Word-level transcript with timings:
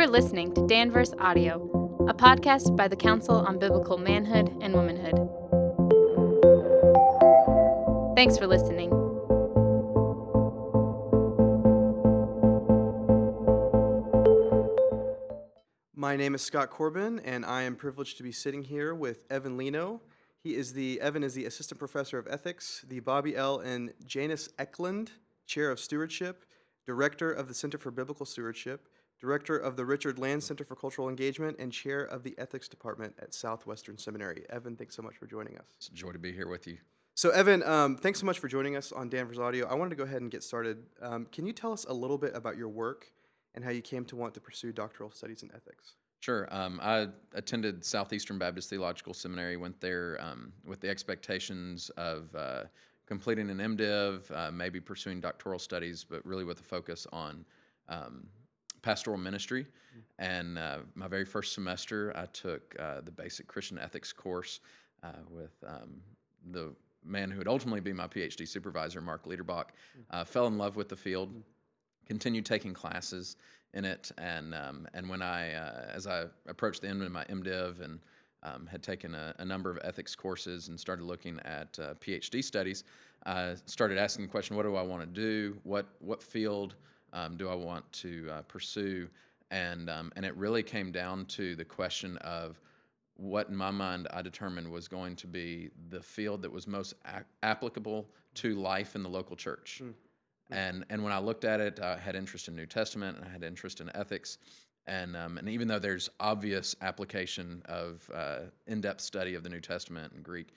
are 0.00 0.06
listening 0.06 0.50
to 0.54 0.66
Danvers 0.66 1.12
Audio, 1.18 2.06
a 2.08 2.14
podcast 2.14 2.74
by 2.74 2.88
the 2.88 2.96
Council 2.96 3.34
on 3.34 3.58
Biblical 3.58 3.98
Manhood 3.98 4.48
and 4.62 4.72
Womanhood. 4.72 5.28
Thanks 8.16 8.38
for 8.38 8.46
listening. 8.46 8.88
My 15.94 16.16
name 16.16 16.34
is 16.34 16.40
Scott 16.40 16.70
Corbin, 16.70 17.20
and 17.20 17.44
I 17.44 17.64
am 17.64 17.76
privileged 17.76 18.16
to 18.16 18.22
be 18.22 18.32
sitting 18.32 18.62
here 18.62 18.94
with 18.94 19.24
Evan 19.28 19.58
Lenow. 19.58 20.00
He 20.42 20.54
is 20.54 20.72
the 20.72 20.98
Evan 21.02 21.22
is 21.22 21.34
the 21.34 21.44
assistant 21.44 21.78
professor 21.78 22.18
of 22.18 22.26
ethics, 22.26 22.86
the 22.88 23.00
Bobby 23.00 23.36
L. 23.36 23.58
and 23.58 23.92
Janice 24.06 24.48
Eklund 24.58 25.10
Chair 25.46 25.70
of 25.70 25.78
Stewardship, 25.78 26.46
director 26.86 27.30
of 27.30 27.48
the 27.48 27.54
Center 27.54 27.76
for 27.76 27.90
Biblical 27.90 28.24
Stewardship, 28.24 28.88
director 29.20 29.56
of 29.56 29.76
the 29.76 29.84
Richard 29.84 30.18
Land 30.18 30.42
Center 30.42 30.64
for 30.64 30.74
Cultural 30.74 31.08
Engagement, 31.08 31.56
and 31.58 31.72
chair 31.72 32.02
of 32.02 32.22
the 32.22 32.34
ethics 32.38 32.68
department 32.68 33.14
at 33.20 33.34
Southwestern 33.34 33.98
Seminary. 33.98 34.44
Evan, 34.48 34.76
thanks 34.76 34.96
so 34.96 35.02
much 35.02 35.16
for 35.16 35.26
joining 35.26 35.56
us. 35.56 35.66
It's 35.76 35.88
a 35.88 35.92
joy 35.92 36.12
to 36.12 36.18
be 36.18 36.32
here 36.32 36.48
with 36.48 36.66
you. 36.66 36.78
So, 37.14 37.30
Evan, 37.30 37.62
um, 37.64 37.96
thanks 37.96 38.18
so 38.18 38.26
much 38.26 38.38
for 38.38 38.48
joining 38.48 38.76
us 38.76 38.92
on 38.92 39.10
Danvers 39.10 39.38
Audio. 39.38 39.66
I 39.66 39.74
wanted 39.74 39.90
to 39.90 39.96
go 39.96 40.04
ahead 40.04 40.22
and 40.22 40.30
get 40.30 40.42
started. 40.42 40.78
Um, 41.02 41.26
can 41.30 41.44
you 41.44 41.52
tell 41.52 41.72
us 41.72 41.84
a 41.88 41.92
little 41.92 42.16
bit 42.16 42.34
about 42.34 42.56
your 42.56 42.68
work 42.68 43.12
and 43.54 43.62
how 43.62 43.70
you 43.70 43.82
came 43.82 44.04
to 44.06 44.16
want 44.16 44.32
to 44.34 44.40
pursue 44.40 44.72
doctoral 44.72 45.10
studies 45.10 45.42
in 45.42 45.50
ethics? 45.54 45.96
Sure. 46.20 46.48
Um, 46.50 46.80
I 46.82 47.08
attended 47.34 47.84
Southeastern 47.84 48.38
Baptist 48.38 48.70
Theological 48.70 49.12
Seminary, 49.12 49.56
went 49.56 49.80
there 49.80 50.18
um, 50.20 50.52
with 50.64 50.80
the 50.80 50.88
expectations 50.88 51.90
of 51.96 52.34
uh, 52.34 52.64
completing 53.06 53.50
an 53.50 53.58
MDiv, 53.58 54.30
uh, 54.34 54.50
maybe 54.50 54.80
pursuing 54.80 55.20
doctoral 55.20 55.58
studies, 55.58 56.04
but 56.08 56.24
really 56.24 56.44
with 56.44 56.60
a 56.60 56.62
focus 56.62 57.06
on 57.12 57.44
um, 57.88 58.26
pastoral 58.82 59.18
ministry. 59.18 59.66
And 60.18 60.58
uh, 60.58 60.78
my 60.94 61.08
very 61.08 61.24
first 61.24 61.54
semester, 61.54 62.12
I 62.14 62.26
took 62.26 62.76
uh, 62.78 63.00
the 63.00 63.10
basic 63.10 63.46
Christian 63.46 63.78
ethics 63.78 64.12
course 64.12 64.60
uh, 65.02 65.08
with 65.30 65.52
um, 65.66 66.02
the 66.52 66.74
man 67.04 67.30
who 67.30 67.38
would 67.38 67.48
ultimately 67.48 67.80
be 67.80 67.92
my 67.92 68.06
PhD 68.06 68.46
supervisor, 68.46 69.00
Mark 69.00 69.24
Liederbach. 69.24 69.66
Uh, 70.10 70.24
fell 70.24 70.46
in 70.46 70.58
love 70.58 70.76
with 70.76 70.88
the 70.88 70.96
field, 70.96 71.32
continued 72.06 72.44
taking 72.44 72.74
classes 72.74 73.36
in 73.72 73.84
it, 73.84 74.10
and 74.18 74.54
um, 74.54 74.86
and 74.94 75.08
when 75.08 75.22
I, 75.22 75.54
uh, 75.54 75.90
as 75.94 76.06
I 76.06 76.24
approached 76.48 76.82
the 76.82 76.88
end 76.88 77.02
of 77.02 77.10
my 77.12 77.24
MDiv 77.24 77.80
and 77.80 78.00
um, 78.42 78.66
had 78.66 78.82
taken 78.82 79.14
a, 79.14 79.34
a, 79.38 79.44
number 79.44 79.70
of 79.70 79.78
ethics 79.84 80.14
courses 80.14 80.68
and 80.68 80.80
started 80.80 81.04
looking 81.04 81.38
at 81.44 81.78
uh, 81.78 81.94
PhD 81.94 82.42
studies, 82.42 82.84
I 83.26 83.54
started 83.66 83.98
asking 83.98 84.24
the 84.24 84.30
question, 84.30 84.56
what 84.56 84.62
do 84.64 84.76
I 84.76 84.82
want 84.82 85.02
to 85.02 85.06
do? 85.06 85.58
What 85.62 85.86
what 86.00 86.22
field 86.22 86.74
um, 87.12 87.36
do 87.36 87.48
I 87.48 87.54
want 87.54 87.90
to 87.92 88.28
uh, 88.30 88.42
pursue? 88.42 89.08
And 89.50 89.90
um, 89.90 90.12
and 90.16 90.24
it 90.24 90.36
really 90.36 90.62
came 90.62 90.92
down 90.92 91.26
to 91.26 91.56
the 91.56 91.64
question 91.64 92.16
of 92.18 92.60
what 93.16 93.48
in 93.48 93.56
my 93.56 93.70
mind 93.70 94.08
I 94.12 94.22
determined 94.22 94.70
was 94.70 94.88
going 94.88 95.16
to 95.16 95.26
be 95.26 95.70
the 95.90 96.00
field 96.00 96.42
that 96.42 96.52
was 96.52 96.66
most 96.66 96.94
a- 97.04 97.24
applicable 97.42 98.08
to 98.34 98.54
life 98.54 98.94
in 98.94 99.02
the 99.02 99.10
local 99.10 99.36
church. 99.36 99.80
Mm. 99.82 99.92
And 100.52 100.84
and 100.90 101.04
when 101.04 101.12
I 101.12 101.18
looked 101.18 101.44
at 101.44 101.60
it, 101.60 101.80
I 101.80 101.98
had 101.98 102.14
interest 102.16 102.48
in 102.48 102.56
New 102.56 102.66
Testament 102.66 103.16
and 103.16 103.26
I 103.26 103.28
had 103.28 103.44
interest 103.44 103.80
in 103.80 103.90
ethics. 103.94 104.38
And 104.86 105.16
um, 105.16 105.38
and 105.38 105.48
even 105.48 105.68
though 105.68 105.78
there's 105.78 106.08
obvious 106.18 106.74
application 106.80 107.62
of 107.66 108.10
uh, 108.14 108.38
in-depth 108.66 109.00
study 109.00 109.34
of 109.34 109.42
the 109.42 109.48
New 109.48 109.60
Testament 109.60 110.12
and 110.14 110.24
Greek 110.24 110.48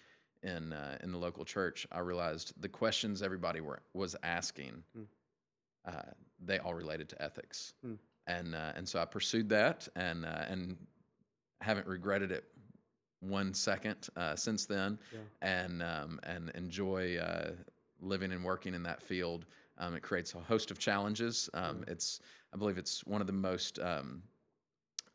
in 0.42 0.74
uh, 0.74 0.98
in 1.04 1.12
the 1.12 1.18
local 1.18 1.46
church, 1.46 1.86
I 1.92 2.00
realized 2.00 2.54
the 2.62 2.70
questions 2.70 3.22
everybody 3.22 3.62
were 3.62 3.82
was 3.94 4.16
asking, 4.24 4.84
mm. 4.98 5.06
uh, 5.86 6.12
they 6.46 6.60
all 6.60 6.74
related 6.74 7.10
to 7.10 7.22
ethics. 7.22 7.74
Mm. 7.86 7.98
And 8.28 8.56
uh, 8.56 8.72
and 8.76 8.88
so 8.88 9.00
I 9.00 9.06
pursued 9.06 9.50
that 9.50 9.88
and 9.96 10.26
uh, 10.26 10.46
and 10.48 10.78
haven't 11.62 11.88
regretted 11.88 12.32
it 12.32 12.46
one 13.20 13.54
second 13.54 14.08
uh, 14.16 14.36
since 14.36 14.66
then, 14.66 15.00
yeah. 15.12 15.20
and 15.42 15.84
um, 15.84 16.20
and 16.24 16.52
enjoy 16.56 17.18
uh, 17.18 17.52
living 18.00 18.32
and 18.32 18.44
working 18.44 18.74
in 18.74 18.84
that 18.84 19.02
field. 19.02 19.46
Um, 19.78 19.96
it 19.96 20.04
creates 20.04 20.36
a 20.36 20.40
host 20.40 20.72
of 20.72 20.80
challenges. 20.80 21.50
Um, 21.54 21.78
mm. 21.78 21.90
It's 21.90 22.20
I 22.54 22.58
believe 22.58 22.78
it's 22.78 23.06
one 23.06 23.22
of 23.22 23.28
the 23.28 23.34
most 23.34 23.80
um, 23.80 24.24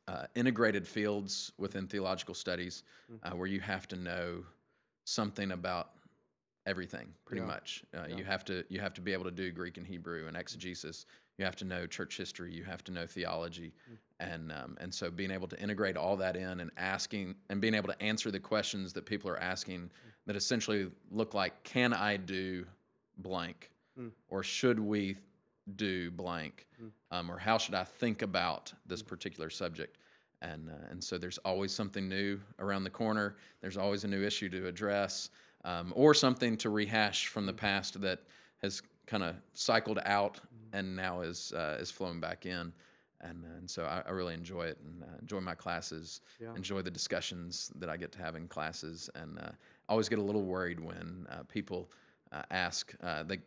uh, 0.06 0.24
integrated 0.34 0.86
fields 0.86 1.52
within 1.58 1.86
theological 1.86 2.34
studies, 2.34 2.82
mm. 3.10 3.34
where 3.34 3.46
you 3.46 3.60
have 3.60 3.86
to 3.88 3.96
know 3.96 4.44
something 5.04 5.52
about 5.52 5.92
everything 6.68 7.08
pretty 7.24 7.40
yeah. 7.40 7.46
much 7.46 7.82
uh, 7.96 8.02
yeah. 8.08 8.16
you 8.16 8.24
have 8.24 8.44
to 8.44 8.62
you 8.68 8.78
have 8.78 8.92
to 8.92 9.00
be 9.00 9.14
able 9.14 9.24
to 9.24 9.30
do 9.30 9.50
greek 9.50 9.78
and 9.78 9.86
hebrew 9.86 10.28
and 10.28 10.36
exegesis 10.36 11.06
you 11.38 11.44
have 11.44 11.56
to 11.56 11.64
know 11.64 11.86
church 11.86 12.18
history 12.18 12.52
you 12.52 12.62
have 12.62 12.84
to 12.84 12.92
know 12.92 13.06
theology 13.06 13.72
mm. 13.90 13.96
and 14.20 14.52
um, 14.52 14.76
and 14.78 14.92
so 14.92 15.10
being 15.10 15.30
able 15.30 15.48
to 15.48 15.58
integrate 15.58 15.96
all 15.96 16.14
that 16.14 16.36
in 16.36 16.60
and 16.60 16.70
asking 16.76 17.34
and 17.48 17.60
being 17.60 17.74
able 17.74 17.88
to 17.88 18.02
answer 18.02 18.30
the 18.30 18.38
questions 18.38 18.92
that 18.92 19.06
people 19.06 19.30
are 19.30 19.40
asking 19.40 19.80
mm. 19.80 19.90
that 20.26 20.36
essentially 20.36 20.90
look 21.10 21.32
like 21.32 21.62
can 21.64 21.94
i 21.94 22.18
do 22.18 22.66
blank 23.16 23.70
mm. 23.98 24.10
or 24.28 24.42
should 24.42 24.78
we 24.78 25.16
do 25.76 26.10
blank 26.10 26.66
mm. 26.82 26.90
um, 27.10 27.30
or 27.30 27.38
how 27.38 27.56
should 27.56 27.74
i 27.74 27.84
think 27.84 28.20
about 28.20 28.72
this 28.86 29.02
mm. 29.02 29.06
particular 29.06 29.48
subject 29.48 29.96
and 30.42 30.68
uh, 30.68 30.90
and 30.90 31.02
so 31.02 31.16
there's 31.16 31.38
always 31.38 31.72
something 31.72 32.08
new 32.08 32.38
around 32.58 32.84
the 32.84 32.90
corner 32.90 33.36
there's 33.62 33.78
always 33.78 34.04
a 34.04 34.08
new 34.08 34.22
issue 34.22 34.48
to 34.50 34.66
address 34.66 35.30
um, 35.64 35.92
or 35.96 36.14
something 36.14 36.56
to 36.58 36.70
rehash 36.70 37.26
from 37.26 37.46
the 37.46 37.52
past 37.52 38.00
that 38.00 38.20
has 38.62 38.82
kind 39.06 39.22
of 39.22 39.36
cycled 39.54 39.98
out 40.04 40.40
and 40.72 40.94
now 40.94 41.20
is 41.20 41.52
uh, 41.52 41.78
is 41.80 41.90
flowing 41.90 42.20
back 42.20 42.46
in. 42.46 42.72
And, 43.20 43.44
uh, 43.44 43.58
and 43.58 43.68
so 43.68 43.84
I, 43.84 44.02
I 44.06 44.12
really 44.12 44.34
enjoy 44.34 44.66
it 44.66 44.78
and 44.84 45.02
uh, 45.02 45.06
enjoy 45.20 45.40
my 45.40 45.54
classes, 45.54 46.20
yeah. 46.40 46.54
enjoy 46.54 46.82
the 46.82 46.90
discussions 46.90 47.72
that 47.76 47.88
I 47.88 47.96
get 47.96 48.12
to 48.12 48.18
have 48.20 48.36
in 48.36 48.46
classes, 48.46 49.10
and 49.16 49.40
uh, 49.40 49.50
always 49.88 50.08
get 50.08 50.20
a 50.20 50.22
little 50.22 50.44
worried 50.44 50.78
when 50.78 51.26
uh, 51.28 51.42
people 51.48 51.90
uh, 52.30 52.42
ask, 52.50 52.94
they 53.26 53.38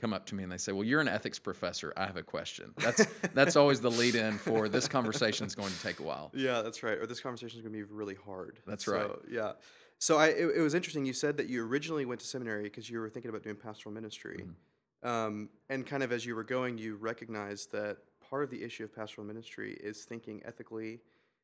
come 0.00 0.12
up 0.12 0.26
to 0.26 0.34
me 0.34 0.42
and 0.42 0.50
they 0.50 0.58
say, 0.58 0.72
"Well, 0.72 0.84
you're 0.84 1.00
an 1.00 1.08
ethics 1.08 1.38
professor. 1.38 1.92
I 1.96 2.06
have 2.06 2.16
a 2.16 2.22
question." 2.22 2.72
That's 2.78 3.04
that's 3.34 3.56
always 3.56 3.80
the 3.80 3.90
lead 3.90 4.14
in 4.14 4.38
for 4.38 4.68
this 4.68 4.88
conversation 4.88 5.46
is 5.46 5.54
going 5.54 5.72
to 5.72 5.82
take 5.82 6.00
a 6.00 6.02
while. 6.02 6.30
Yeah, 6.34 6.62
that's 6.62 6.82
right. 6.82 6.98
Or 6.98 7.06
this 7.06 7.20
conversation 7.20 7.58
is 7.58 7.62
going 7.62 7.74
to 7.74 7.78
be 7.78 7.82
really 7.82 8.16
hard. 8.26 8.58
That's 8.66 8.84
so, 8.84 8.92
right. 8.92 9.10
Yeah. 9.30 9.52
So 10.00 10.16
I, 10.16 10.28
it, 10.28 10.56
it, 10.56 10.60
was 10.62 10.72
interesting. 10.72 11.04
You 11.04 11.12
said 11.12 11.36
that 11.36 11.50
you 11.50 11.62
originally 11.62 12.06
went 12.06 12.20
to 12.22 12.26
seminary 12.26 12.62
because 12.62 12.88
you 12.88 12.98
were 13.00 13.10
thinking 13.10 13.28
about 13.28 13.42
doing 13.42 13.54
pastoral 13.54 13.94
ministry, 13.94 14.46
mm-hmm. 14.46 15.08
um, 15.08 15.50
and 15.68 15.86
kind 15.86 16.02
of 16.02 16.10
as 16.10 16.24
you 16.24 16.34
were 16.34 16.42
going, 16.42 16.78
you 16.78 16.96
recognized 16.96 17.70
that 17.72 17.98
part 18.28 18.42
of 18.42 18.50
the 18.50 18.64
issue 18.64 18.82
of 18.82 18.94
pastoral 18.94 19.26
ministry 19.26 19.76
is 19.78 20.04
thinking 20.04 20.40
ethically 20.46 21.00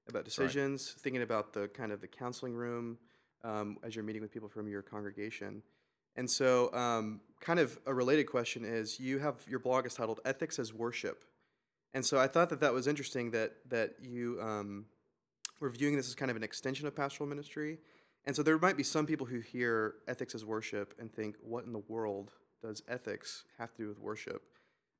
about 0.08 0.24
decisions, 0.24 0.94
right. 0.94 1.02
thinking 1.02 1.22
about 1.22 1.52
the 1.52 1.68
kind 1.68 1.92
of 1.92 2.00
the 2.00 2.06
counseling 2.06 2.54
room 2.54 2.96
um, 3.44 3.76
as 3.82 3.94
you're 3.94 4.04
meeting 4.04 4.22
with 4.22 4.32
people 4.32 4.48
from 4.48 4.66
your 4.68 4.80
congregation. 4.80 5.62
And 6.16 6.30
so, 6.30 6.72
um, 6.72 7.20
kind 7.40 7.60
of 7.60 7.78
a 7.84 7.92
related 7.92 8.24
question 8.24 8.64
is 8.64 8.98
you 8.98 9.18
have 9.18 9.34
your 9.46 9.58
blog 9.58 9.84
is 9.84 9.92
titled 9.92 10.20
"Ethics 10.24 10.58
as 10.58 10.72
Worship," 10.72 11.26
and 11.92 12.06
so 12.06 12.18
I 12.18 12.26
thought 12.26 12.48
that 12.48 12.60
that 12.60 12.72
was 12.72 12.86
interesting 12.86 13.32
that 13.32 13.56
that 13.68 13.96
you 14.00 14.38
um, 14.40 14.86
were 15.60 15.68
viewing 15.68 15.94
this 15.94 16.08
as 16.08 16.14
kind 16.14 16.30
of 16.30 16.38
an 16.38 16.42
extension 16.42 16.86
of 16.86 16.96
pastoral 16.96 17.28
ministry 17.28 17.80
and 18.26 18.34
so 18.34 18.42
there 18.42 18.58
might 18.58 18.76
be 18.76 18.82
some 18.82 19.06
people 19.06 19.26
who 19.26 19.40
hear 19.40 19.94
ethics 20.08 20.34
as 20.34 20.44
worship 20.44 20.94
and 20.98 21.12
think, 21.12 21.36
what 21.40 21.64
in 21.64 21.72
the 21.72 21.82
world 21.88 22.32
does 22.60 22.82
ethics 22.88 23.44
have 23.58 23.72
to 23.74 23.82
do 23.82 23.88
with 23.88 23.98
worship? 23.98 24.42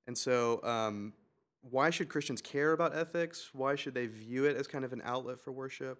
And 0.06 0.16
so, 0.16 0.62
um, 0.62 1.12
why 1.62 1.90
should 1.90 2.08
Christians 2.08 2.40
care 2.40 2.72
about 2.72 2.94
ethics? 2.94 3.50
Why 3.52 3.74
should 3.74 3.94
they 3.94 4.06
view 4.06 4.44
it 4.44 4.56
as 4.56 4.68
kind 4.68 4.84
of 4.84 4.92
an 4.92 5.02
outlet 5.04 5.40
for 5.40 5.50
worship? 5.50 5.98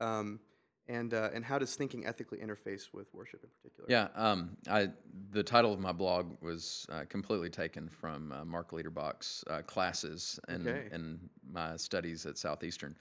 Um, 0.00 0.40
and 0.88 1.14
uh, 1.14 1.30
and 1.32 1.44
how 1.44 1.58
does 1.58 1.76
thinking 1.76 2.04
ethically 2.04 2.38
interface 2.38 2.92
with 2.92 3.12
worship 3.14 3.42
in 3.42 3.48
particular? 3.50 3.86
Yeah, 3.88 4.08
um, 4.14 4.56
I 4.68 4.88
the 5.30 5.42
title 5.42 5.72
of 5.72 5.80
my 5.80 5.92
blog 5.92 6.36
was 6.42 6.86
uh, 6.90 7.04
completely 7.08 7.48
taken 7.48 7.88
from 7.88 8.32
uh, 8.32 8.44
Mark 8.44 8.72
Liederbach's 8.72 9.44
uh, 9.48 9.62
classes 9.62 10.38
and 10.48 10.66
okay. 10.66 10.88
in 10.92 11.18
my 11.50 11.76
studies 11.76 12.26
at 12.26 12.36
Southeastern, 12.36 12.96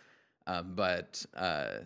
uh, 0.48 0.62
but 0.62 1.26
uh, 1.36 1.80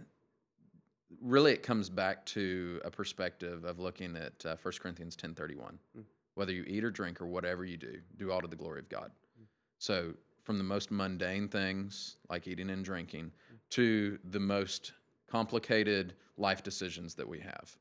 really 1.22 1.52
it 1.52 1.64
comes 1.64 1.90
back 1.90 2.26
to 2.26 2.82
a 2.84 2.92
perspective 2.92 3.64
of 3.64 3.80
looking 3.80 4.16
at 4.16 4.46
uh, 4.46 4.56
1 4.62 4.74
corinthians 4.80 5.16
10.31 5.16 5.56
mm. 5.56 6.04
whether 6.36 6.52
you 6.52 6.64
eat 6.68 6.84
or 6.84 6.92
drink 6.92 7.22
or 7.22 7.26
whatever 7.26 7.66
you 7.66 7.78
do 7.78 8.00
do 8.18 8.32
all 8.32 8.42
to 8.42 8.48
the 8.48 8.56
glory 8.56 8.80
of 8.80 8.90
god 8.90 9.12
mm. 9.40 9.46
so 9.80 10.14
from 10.44 10.58
the 10.58 10.64
most 10.64 10.92
mundane 10.92 11.48
things 11.48 12.18
like 12.30 12.48
eating 12.48 12.70
and 12.70 12.84
drinking 12.84 13.26
mm. 13.26 13.58
to 13.70 14.20
the 14.32 14.40
most 14.40 14.94
complicated 15.30 16.14
life 16.38 16.64
decisions 16.64 17.16
that 17.16 17.28
we 17.28 17.40
have 17.40 17.76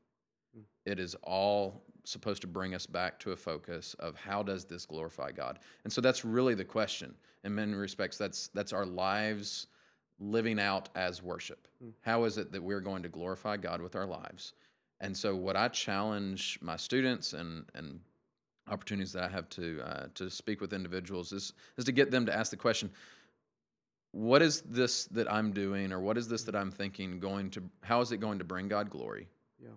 mm. 0.57 0.63
it 0.85 0.99
is 0.99 1.15
all 1.23 1.83
supposed 2.03 2.39
to 2.41 2.47
bring 2.47 2.73
us 2.73 2.85
back 2.85 3.19
to 3.19 3.33
a 3.33 3.35
focus 3.35 3.93
of 3.99 4.15
how 4.15 4.41
does 4.41 4.63
this 4.63 4.85
glorify 4.85 5.31
god 5.31 5.59
and 5.83 5.91
so 5.91 5.99
that's 5.99 6.23
really 6.23 6.53
the 6.53 6.65
question 6.65 7.13
in 7.43 7.53
many 7.53 7.73
respects 7.73 8.17
that's 8.17 8.47
that's 8.53 8.71
our 8.71 8.85
lives 8.85 9.67
living 10.19 10.59
out 10.59 10.89
as 10.95 11.21
worship. 11.21 11.67
Mm. 11.83 11.93
How 12.01 12.23
is 12.23 12.37
it 12.37 12.51
that 12.51 12.61
we're 12.61 12.81
going 12.81 13.03
to 13.03 13.09
glorify 13.09 13.57
God 13.57 13.81
with 13.81 13.95
our 13.95 14.05
lives? 14.05 14.53
And 14.99 15.15
so, 15.15 15.35
what 15.35 15.55
I 15.55 15.67
challenge 15.67 16.57
my 16.61 16.75
students 16.75 17.33
and 17.33 17.65
and 17.75 17.99
opportunities 18.69 19.13
that 19.13 19.23
I 19.23 19.27
have 19.29 19.47
to 19.49 19.81
uh, 19.85 20.05
to 20.15 20.29
speak 20.29 20.61
with 20.61 20.73
individuals 20.73 21.31
is 21.31 21.53
is 21.77 21.85
to 21.85 21.91
get 21.91 22.11
them 22.11 22.25
to 22.25 22.35
ask 22.35 22.51
the 22.51 22.57
question: 22.57 22.89
what 24.11 24.41
is 24.41 24.61
this 24.61 25.05
that 25.05 25.31
I'm 25.31 25.51
doing 25.51 25.91
or 25.91 25.99
what 25.99 26.17
is 26.17 26.27
this 26.27 26.43
that 26.43 26.55
I'm 26.55 26.71
thinking 26.71 27.19
going 27.19 27.49
to 27.51 27.63
how 27.81 28.01
is 28.01 28.11
it 28.11 28.17
going 28.17 28.39
to 28.39 28.45
bring 28.45 28.67
God 28.67 28.89
glory? 28.89 29.27
Yeah. 29.61 29.69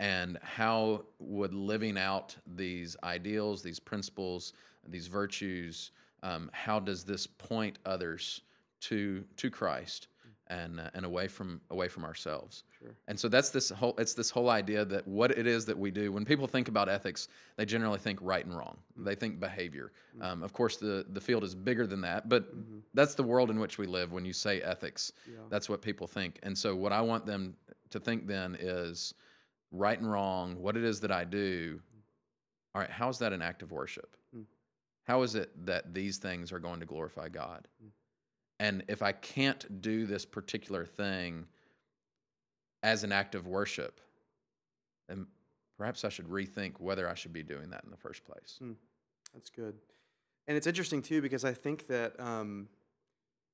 And 0.00 0.38
how 0.42 1.04
would 1.18 1.54
living 1.54 1.96
out 1.96 2.36
these 2.56 2.96
ideals, 3.04 3.62
these 3.62 3.80
principles, 3.80 4.52
these 4.88 5.06
virtues, 5.06 5.92
um, 6.22 6.50
how 6.52 6.80
does 6.80 7.04
this 7.04 7.26
point 7.26 7.78
others 7.86 8.42
to 8.82 9.24
to 9.36 9.50
Christ 9.50 10.08
and 10.48 10.78
uh, 10.78 10.90
and 10.94 11.04
away 11.04 11.28
from 11.28 11.60
away 11.70 11.88
from 11.88 12.04
ourselves? 12.04 12.64
Sure. 12.78 12.94
And 13.08 13.18
so 13.18 13.28
that's 13.28 13.50
this 13.50 13.70
whole 13.70 13.94
it's 13.98 14.14
this 14.14 14.30
whole 14.30 14.48
idea 14.50 14.84
that 14.84 15.06
what 15.08 15.30
it 15.36 15.46
is 15.46 15.64
that 15.66 15.78
we 15.78 15.90
do 15.90 16.12
when 16.12 16.24
people 16.24 16.46
think 16.46 16.68
about 16.68 16.88
ethics, 16.88 17.28
they 17.56 17.64
generally 17.64 17.98
think 17.98 18.18
right 18.22 18.44
and 18.44 18.56
wrong. 18.56 18.76
They 18.96 19.14
think 19.14 19.40
behavior. 19.40 19.92
Um, 20.20 20.42
of 20.42 20.52
course, 20.52 20.76
the 20.76 21.04
the 21.08 21.20
field 21.20 21.42
is 21.44 21.54
bigger 21.54 21.86
than 21.86 22.00
that, 22.02 22.28
but 22.28 22.52
that's 22.94 23.14
the 23.14 23.22
world 23.24 23.50
in 23.50 23.58
which 23.58 23.78
we 23.78 23.86
live. 23.86 24.12
When 24.12 24.24
you 24.24 24.32
say 24.32 24.60
ethics, 24.62 25.12
Yeah. 25.26 25.38
that's 25.48 25.68
what 25.68 25.82
people 25.82 26.06
think. 26.06 26.38
And 26.42 26.56
so 26.56 26.76
what 26.76 26.92
I 26.92 27.00
want 27.00 27.26
them 27.26 27.56
to 27.90 27.98
think 28.00 28.26
then 28.26 28.56
is 28.60 29.14
right 29.72 29.98
and 29.98 30.10
wrong. 30.10 30.56
What 30.60 30.76
it 30.76 30.84
is 30.84 31.00
that 31.00 31.10
I 31.10 31.24
do. 31.24 31.80
All 32.74 32.80
right, 32.82 32.90
how 32.90 33.08
is 33.08 33.18
that 33.18 33.32
an 33.32 33.40
act 33.40 33.62
of 33.62 33.72
worship? 33.72 34.16
Mm. 34.36 34.44
How 35.04 35.22
is 35.22 35.34
it 35.34 35.48
that 35.64 35.94
these 35.94 36.18
things 36.18 36.52
are 36.52 36.58
going 36.58 36.78
to 36.80 36.84
glorify 36.86 37.30
God? 37.30 37.66
And 38.58 38.84
if 38.88 39.02
I 39.02 39.12
can't 39.12 39.82
do 39.82 40.06
this 40.06 40.24
particular 40.24 40.86
thing 40.86 41.46
as 42.82 43.04
an 43.04 43.12
act 43.12 43.34
of 43.34 43.46
worship, 43.46 44.00
then 45.08 45.26
perhaps 45.76 46.04
I 46.04 46.08
should 46.08 46.28
rethink 46.28 46.80
whether 46.80 47.08
I 47.08 47.14
should 47.14 47.32
be 47.32 47.42
doing 47.42 47.70
that 47.70 47.84
in 47.84 47.90
the 47.90 47.96
first 47.96 48.24
place. 48.24 48.58
That's 49.34 49.50
good. 49.50 49.74
And 50.48 50.56
it's 50.56 50.66
interesting 50.66 51.02
too 51.02 51.20
because 51.20 51.44
I 51.44 51.52
think 51.52 51.86
that 51.88 52.18
um, 52.18 52.68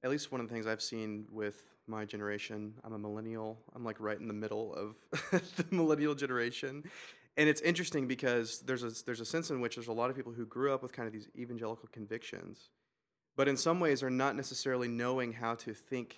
at 0.05 0.11
least 0.11 0.31
one 0.31 0.41
of 0.41 0.49
the 0.49 0.55
things 0.55 0.67
I've 0.67 0.83
seen 0.83 1.27
with 1.31 1.65
my 1.87 2.05
generation, 2.05 2.75
I'm 2.85 2.93
a 2.93 2.99
millennial. 2.99 3.59
I'm 3.75 3.85
like 3.85 3.97
right 3.99 4.19
in 4.19 4.29
the 4.29 4.35
middle 4.35 4.75
of 4.75 4.97
the 5.57 5.65
millennial 5.71 6.15
generation. 6.15 6.85
And 7.37 7.49
it's 7.49 7.61
interesting 7.63 8.07
because 8.07 8.61
there's 8.61 8.83
a 8.83 8.93
there's 9.07 9.21
a 9.21 9.25
sense 9.25 9.51
in 9.51 9.61
which 9.61 9.77
there's 9.77 9.89
a 9.89 9.93
lot 9.93 10.11
of 10.11 10.17
people 10.17 10.33
who 10.33 10.45
grew 10.45 10.73
up 10.73 10.83
with 10.83 10.93
kind 10.93 11.07
of 11.07 11.13
these 11.13 11.29
evangelical 11.37 11.89
convictions, 11.91 12.69
but 13.37 13.49
in 13.49 13.57
some 13.57 13.81
ways 13.81 14.03
are 14.03 14.11
not 14.11 14.37
necessarily 14.37 14.89
knowing 14.89 15.33
how 15.33 15.55
to 15.57 15.75
think, 15.75 16.17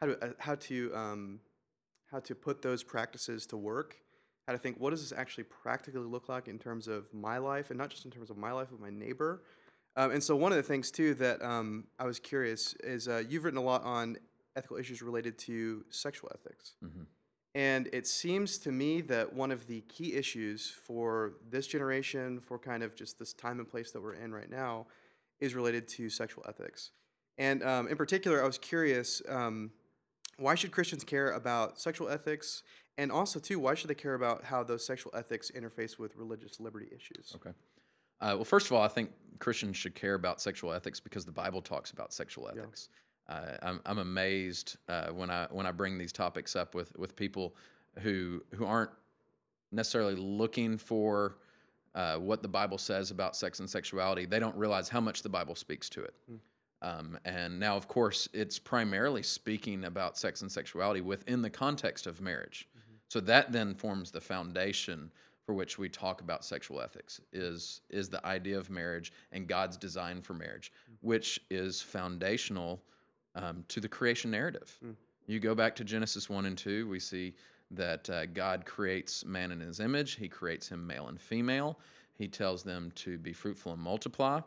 how 0.00 0.06
to 0.06 0.24
uh, 0.24 0.32
how 0.38 0.54
to 0.56 0.94
um, 0.94 1.40
how 2.10 2.20
to 2.20 2.34
put 2.34 2.62
those 2.62 2.82
practices 2.82 3.46
to 3.46 3.56
work, 3.56 3.96
how 4.46 4.52
to 4.52 4.58
think 4.58 4.78
what 4.78 4.90
does 4.90 5.08
this 5.08 5.16
actually 5.18 5.44
practically 5.44 6.00
look 6.00 6.28
like 6.28 6.48
in 6.48 6.58
terms 6.58 6.88
of 6.88 7.12
my 7.12 7.38
life, 7.38 7.70
and 7.70 7.78
not 7.78 7.90
just 7.90 8.04
in 8.04 8.10
terms 8.10 8.30
of 8.30 8.36
my 8.36 8.52
life 8.52 8.70
with 8.70 8.80
my 8.80 8.90
neighbor. 8.90 9.42
Um, 9.96 10.12
and 10.12 10.22
so 10.22 10.36
one 10.36 10.52
of 10.52 10.56
the 10.56 10.62
things 10.62 10.90
too 10.90 11.14
that 11.14 11.42
um, 11.42 11.84
I 11.98 12.04
was 12.04 12.20
curious 12.20 12.74
is 12.84 13.08
uh, 13.08 13.22
you've 13.28 13.44
written 13.44 13.58
a 13.58 13.62
lot 13.62 13.82
on 13.82 14.18
ethical 14.56 14.76
issues 14.76 15.02
related 15.02 15.38
to 15.38 15.84
sexual 15.90 16.30
ethics. 16.34 16.74
Mhm. 16.82 17.06
And 17.54 17.88
it 17.92 18.06
seems 18.06 18.58
to 18.58 18.70
me 18.70 19.00
that 19.02 19.32
one 19.32 19.50
of 19.50 19.66
the 19.66 19.80
key 19.82 20.14
issues 20.14 20.70
for 20.70 21.34
this 21.48 21.66
generation, 21.66 22.40
for 22.40 22.58
kind 22.58 22.82
of 22.84 22.94
just 22.94 23.18
this 23.18 23.32
time 23.32 23.58
and 23.58 23.68
place 23.68 23.90
that 23.90 24.00
we're 24.00 24.14
in 24.14 24.32
right 24.32 24.48
now, 24.48 24.86
is 25.40 25.54
related 25.54 25.88
to 25.88 26.10
sexual 26.10 26.44
ethics. 26.48 26.90
And 27.38 27.62
um, 27.62 27.88
in 27.88 27.96
particular, 27.96 28.42
I 28.42 28.46
was 28.46 28.58
curious 28.58 29.22
um, 29.28 29.70
why 30.36 30.54
should 30.54 30.72
Christians 30.72 31.04
care 31.04 31.30
about 31.32 31.80
sexual 31.80 32.08
ethics? 32.08 32.62
And 32.98 33.12
also, 33.12 33.38
too, 33.38 33.58
why 33.58 33.74
should 33.74 33.88
they 33.88 33.94
care 33.94 34.14
about 34.14 34.44
how 34.44 34.62
those 34.62 34.84
sexual 34.84 35.12
ethics 35.14 35.50
interface 35.54 35.98
with 35.98 36.16
religious 36.16 36.60
liberty 36.60 36.88
issues? 36.94 37.32
Okay. 37.36 37.50
Uh, 38.20 38.34
well, 38.36 38.44
first 38.44 38.66
of 38.66 38.72
all, 38.72 38.82
I 38.82 38.88
think 38.88 39.10
Christians 39.38 39.76
should 39.76 39.94
care 39.94 40.14
about 40.14 40.40
sexual 40.40 40.72
ethics 40.72 41.00
because 41.00 41.24
the 41.24 41.32
Bible 41.32 41.62
talks 41.62 41.90
about 41.90 42.12
sexual 42.12 42.48
ethics. 42.48 42.88
Uh, 43.28 43.56
I'm, 43.62 43.80
I'm 43.86 43.98
amazed 43.98 44.76
uh, 44.88 45.08
when 45.08 45.30
I 45.30 45.46
when 45.50 45.64
I 45.64 45.72
bring 45.72 45.96
these 45.96 46.12
topics 46.12 46.56
up 46.56 46.74
with, 46.74 46.96
with 46.98 47.16
people 47.16 47.54
who 48.00 48.42
who 48.54 48.66
aren't 48.66 48.90
necessarily 49.72 50.16
looking 50.16 50.76
for 50.76 51.38
uh, 51.94 52.16
what 52.16 52.42
the 52.42 52.48
Bible 52.48 52.78
says 52.78 53.10
about 53.10 53.36
sex 53.36 53.60
and 53.60 53.68
sexuality. 53.68 54.26
They 54.26 54.38
don't 54.38 54.56
realize 54.56 54.88
how 54.88 55.00
much 55.00 55.22
the 55.22 55.28
Bible 55.28 55.54
speaks 55.54 55.88
to 55.90 56.02
it. 56.02 56.14
Um, 56.82 57.18
and 57.24 57.60
now, 57.60 57.76
of 57.76 57.88
course, 57.88 58.28
it's 58.32 58.58
primarily 58.58 59.22
speaking 59.22 59.84
about 59.84 60.16
sex 60.16 60.40
and 60.42 60.50
sexuality 60.50 61.00
within 61.02 61.42
the 61.42 61.50
context 61.50 62.06
of 62.06 62.20
marriage. 62.20 62.68
So 63.08 63.20
that 63.20 63.52
then 63.52 63.74
forms 63.74 64.10
the 64.10 64.20
foundation 64.20 65.10
for 65.44 65.54
which 65.54 65.78
we 65.78 65.88
talk 65.88 66.20
about 66.20 66.44
sexual 66.44 66.80
ethics 66.80 67.20
is 67.32 67.80
is 67.90 68.08
the 68.08 68.24
idea 68.24 68.56
of 68.56 68.70
marriage 68.70 69.12
and 69.32 69.48
God's 69.48 69.76
design 69.76 70.22
for 70.22 70.32
marriage, 70.34 70.70
which 71.00 71.40
is 71.50 71.82
foundational 71.82 72.80
um, 73.34 73.64
to 73.68 73.80
the 73.80 73.88
creation 73.88 74.30
narrative. 74.30 74.78
You 75.26 75.40
go 75.40 75.54
back 75.56 75.74
to 75.76 75.84
Genesis 75.84 76.30
one 76.30 76.46
and 76.46 76.56
two, 76.56 76.88
we 76.88 77.00
see 77.00 77.34
that 77.70 78.10
uh, 78.10 78.26
God 78.26 78.64
creates 78.64 79.24
man 79.24 79.52
in 79.52 79.60
His 79.60 79.80
image. 79.80 80.16
He 80.16 80.28
creates 80.28 80.68
him 80.68 80.86
male 80.86 81.08
and 81.08 81.20
female. 81.20 81.78
He 82.14 82.28
tells 82.28 82.62
them 82.62 82.92
to 82.96 83.18
be 83.18 83.32
fruitful 83.32 83.72
and 83.72 83.80
multiply. 83.80 84.40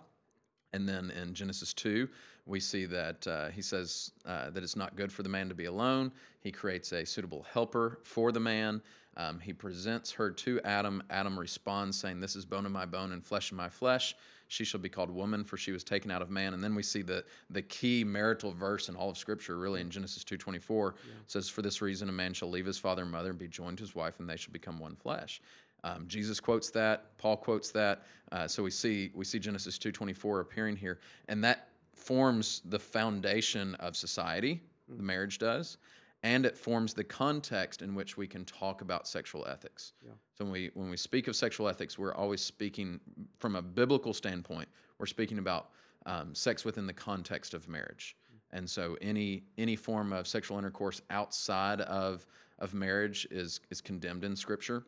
And 0.73 0.89
then 0.89 1.11
in 1.11 1.33
Genesis 1.33 1.73
2, 1.73 2.09
we 2.45 2.59
see 2.59 2.85
that 2.85 3.25
uh, 3.27 3.49
he 3.49 3.61
says 3.61 4.11
uh, 4.25 4.49
that 4.49 4.63
it's 4.63 4.75
not 4.75 4.95
good 4.95 5.11
for 5.11 5.23
the 5.23 5.29
man 5.29 5.47
to 5.49 5.55
be 5.55 5.65
alone. 5.65 6.11
He 6.41 6.51
creates 6.51 6.91
a 6.91 7.05
suitable 7.05 7.45
helper 7.53 7.99
for 8.03 8.31
the 8.31 8.39
man. 8.39 8.81
Um, 9.15 9.39
he 9.39 9.53
presents 9.53 10.11
her 10.11 10.31
to 10.31 10.59
Adam. 10.61 11.03
Adam 11.09 11.39
responds, 11.39 11.97
saying, 11.97 12.19
This 12.19 12.35
is 12.35 12.45
bone 12.45 12.65
of 12.65 12.71
my 12.71 12.85
bone 12.85 13.11
and 13.11 13.23
flesh 13.23 13.51
of 13.51 13.57
my 13.57 13.69
flesh. 13.69 14.15
She 14.53 14.63
shall 14.63 14.79
be 14.79 14.87
called 14.87 15.09
woman, 15.09 15.43
for 15.43 15.57
she 15.57 15.71
was 15.71 15.83
taken 15.83 16.11
out 16.11 16.21
of 16.21 16.29
man. 16.29 16.53
And 16.53 16.63
then 16.63 16.75
we 16.75 16.83
see 16.83 17.01
the, 17.01 17.25
the 17.49 17.63
key 17.63 18.03
marital 18.03 18.51
verse 18.51 18.87
in 18.87 18.95
all 18.95 19.09
of 19.09 19.17
Scripture, 19.17 19.57
really 19.57 19.81
in 19.81 19.89
Genesis 19.89 20.23
2.24, 20.23 20.93
says, 21.25 21.49
For 21.49 21.63
this 21.63 21.81
reason 21.81 22.07
a 22.07 22.11
man 22.11 22.33
shall 22.33 22.51
leave 22.51 22.67
his 22.67 22.77
father 22.77 23.01
and 23.01 23.11
mother 23.11 23.31
and 23.31 23.39
be 23.39 23.47
joined 23.47 23.79
to 23.79 23.83
his 23.83 23.95
wife, 23.95 24.19
and 24.19 24.29
they 24.29 24.37
shall 24.37 24.53
become 24.53 24.77
one 24.77 24.95
flesh. 24.95 25.41
Um, 25.83 26.05
Jesus 26.07 26.39
quotes 26.39 26.69
that. 26.69 27.17
Paul 27.17 27.35
quotes 27.35 27.71
that. 27.71 28.03
Uh, 28.31 28.47
so 28.47 28.61
we 28.61 28.69
see 28.69 29.11
we 29.15 29.25
see 29.25 29.39
Genesis 29.39 29.79
two 29.79 29.91
twenty 29.91 30.13
four 30.13 30.39
appearing 30.39 30.75
here, 30.75 30.99
and 31.27 31.43
that 31.43 31.69
forms 31.95 32.61
the 32.65 32.79
foundation 32.79 33.73
of 33.75 33.95
society. 33.95 34.61
The 34.87 35.03
marriage 35.03 35.39
does, 35.39 35.77
and 36.23 36.45
it 36.45 36.57
forms 36.57 36.93
the 36.93 37.03
context 37.03 37.81
in 37.81 37.93
which 37.93 38.17
we 38.17 38.27
can 38.27 38.45
talk 38.45 38.81
about 38.81 39.07
sexual 39.07 39.45
ethics. 39.47 39.93
So 40.37 40.45
when 40.45 40.53
we 40.53 40.71
when 40.73 40.89
we 40.89 40.97
speak 40.97 41.27
of 41.27 41.35
sexual 41.35 41.67
ethics, 41.67 41.99
we're 41.99 42.15
always 42.15 42.41
speaking 42.41 42.99
from 43.37 43.55
a 43.55 43.61
biblical 43.61 44.13
standpoint. 44.13 44.69
We're 44.97 45.05
speaking 45.05 45.37
about 45.37 45.69
um, 46.05 46.33
sex 46.33 46.65
within 46.65 46.87
the 46.87 46.93
context 46.93 47.53
of 47.53 47.67
marriage, 47.67 48.15
and 48.51 48.69
so 48.69 48.97
any 49.01 49.43
any 49.57 49.75
form 49.75 50.13
of 50.13 50.27
sexual 50.27 50.57
intercourse 50.57 51.01
outside 51.09 51.81
of 51.81 52.25
of 52.59 52.73
marriage 52.73 53.27
is 53.29 53.59
is 53.69 53.81
condemned 53.81 54.23
in 54.23 54.35
Scripture 54.35 54.85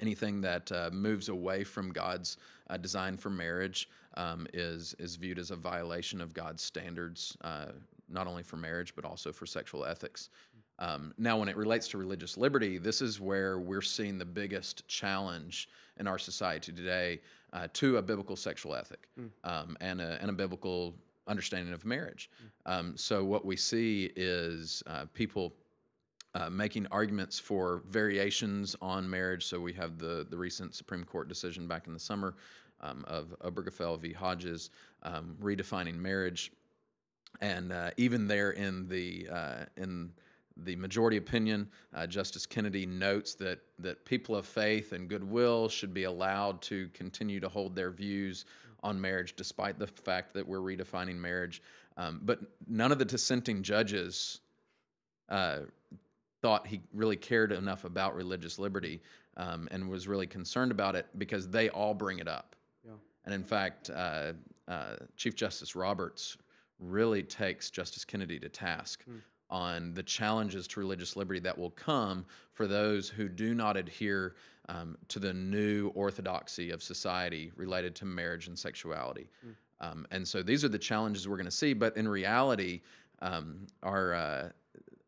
anything 0.00 0.40
that 0.40 0.70
uh, 0.72 0.90
moves 0.92 1.28
away 1.28 1.64
from 1.64 1.92
God's 1.92 2.36
uh, 2.68 2.76
design 2.76 3.16
for 3.16 3.30
marriage 3.30 3.88
um, 4.16 4.46
is 4.52 4.94
is 4.98 5.16
viewed 5.16 5.38
as 5.38 5.50
a 5.50 5.56
violation 5.56 6.20
of 6.20 6.34
God's 6.34 6.62
standards, 6.62 7.36
uh, 7.42 7.66
not 8.10 8.26
only 8.26 8.42
for 8.42 8.56
marriage 8.56 8.94
but 8.94 9.04
also 9.04 9.32
for 9.32 9.46
sexual 9.46 9.84
ethics. 9.84 10.30
Um, 10.78 11.12
now, 11.18 11.36
when 11.38 11.48
it 11.50 11.56
relates 11.56 11.88
to 11.88 11.98
religious 11.98 12.38
liberty, 12.38 12.78
this 12.78 13.02
is 13.02 13.20
where 13.20 13.58
we're 13.58 13.82
seeing 13.82 14.16
the 14.16 14.24
biggest 14.24 14.88
challenge 14.88 15.68
in 15.98 16.06
our 16.06 16.18
society 16.18 16.72
today 16.72 17.20
uh, 17.52 17.68
to 17.74 17.98
a 17.98 18.02
biblical 18.02 18.34
sexual 18.34 18.74
ethic 18.74 19.06
um, 19.44 19.76
and, 19.82 20.00
a, 20.00 20.18
and 20.22 20.30
a 20.30 20.32
biblical 20.32 20.94
understanding 21.26 21.74
of 21.74 21.84
marriage. 21.84 22.30
Um, 22.64 22.96
so, 22.96 23.22
what 23.24 23.44
we 23.44 23.56
see 23.56 24.10
is 24.16 24.82
uh, 24.86 25.04
people 25.12 25.52
uh, 26.34 26.48
making 26.48 26.86
arguments 26.90 27.38
for 27.38 27.82
variations 27.88 28.76
on 28.80 29.08
marriage. 29.08 29.44
So 29.46 29.58
we 29.58 29.72
have 29.74 29.98
the 29.98 30.26
the 30.30 30.36
recent 30.36 30.74
Supreme 30.74 31.04
Court 31.04 31.28
decision 31.28 31.66
back 31.66 31.86
in 31.86 31.92
the 31.92 31.98
summer 31.98 32.36
um, 32.80 33.04
of 33.08 33.34
Obergefell 33.40 33.98
v. 33.98 34.12
Hodges 34.12 34.70
um, 35.02 35.36
redefining 35.40 35.96
marriage, 35.96 36.52
and 37.40 37.72
uh, 37.72 37.90
even 37.96 38.26
there 38.26 38.50
in 38.50 38.88
the 38.88 39.28
uh, 39.30 39.64
in 39.76 40.10
the 40.56 40.76
majority 40.76 41.16
opinion, 41.16 41.68
uh, 41.94 42.06
Justice 42.06 42.44
Kennedy 42.46 42.86
notes 42.86 43.34
that 43.34 43.60
that 43.78 44.04
people 44.04 44.36
of 44.36 44.46
faith 44.46 44.92
and 44.92 45.08
goodwill 45.08 45.68
should 45.68 45.94
be 45.94 46.04
allowed 46.04 46.60
to 46.62 46.88
continue 46.92 47.40
to 47.40 47.48
hold 47.48 47.74
their 47.74 47.90
views 47.90 48.44
on 48.82 49.00
marriage, 49.00 49.34
despite 49.36 49.78
the 49.78 49.86
fact 49.86 50.34
that 50.34 50.46
we're 50.46 50.58
redefining 50.58 51.16
marriage. 51.16 51.62
Um, 51.96 52.20
but 52.22 52.40
none 52.66 52.92
of 52.92 52.98
the 52.98 53.04
dissenting 53.04 53.62
judges 53.62 54.40
uh, 55.28 55.60
thought 56.40 56.66
he 56.66 56.80
really 56.94 57.16
cared 57.16 57.52
enough 57.52 57.84
about 57.84 58.14
religious 58.14 58.58
liberty 58.58 59.02
um, 59.36 59.68
and 59.70 59.88
was 59.88 60.08
really 60.08 60.26
concerned 60.26 60.72
about 60.72 60.96
it 60.96 61.06
because 61.18 61.48
they 61.48 61.68
all 61.68 61.94
bring 61.94 62.18
it 62.18 62.28
up. 62.28 62.56
Yeah. 62.84 62.92
And 63.24 63.34
in 63.34 63.44
fact, 63.44 63.90
uh, 63.90 64.32
uh, 64.68 64.96
Chief 65.16 65.34
Justice 65.34 65.76
Roberts 65.76 66.38
really 66.80 67.22
takes 67.22 67.70
Justice 67.70 68.04
Kennedy 68.04 68.38
to 68.40 68.48
task 68.48 69.04
on 69.50 69.92
the 69.94 70.02
challenges 70.02 70.66
to 70.68 70.80
religious 70.80 71.16
liberty 71.16 71.40
that 71.40 71.56
will 71.58 71.70
come 71.70 72.24
for 72.52 72.66
those 72.66 73.08
who 73.08 73.28
do 73.28 73.54
not 73.54 73.76
adhere 73.76 74.34
um, 74.68 74.96
to 75.08 75.18
the 75.18 75.32
new 75.32 75.88
orthodoxy 75.94 76.70
of 76.70 76.82
society 76.82 77.50
related 77.56 77.94
to 77.96 78.04
marriage 78.04 78.46
and 78.46 78.58
sexuality. 78.58 79.28
Um, 79.80 80.06
and 80.10 80.26
so 80.26 80.42
these 80.42 80.64
are 80.64 80.68
the 80.68 80.78
challenges 80.78 81.26
we're 81.26 81.36
going 81.36 81.46
to 81.46 81.50
see. 81.50 81.72
But 81.72 81.96
in 81.96 82.06
reality, 82.06 82.80
um, 83.22 83.66
our 83.82 84.14
uh, 84.14 84.48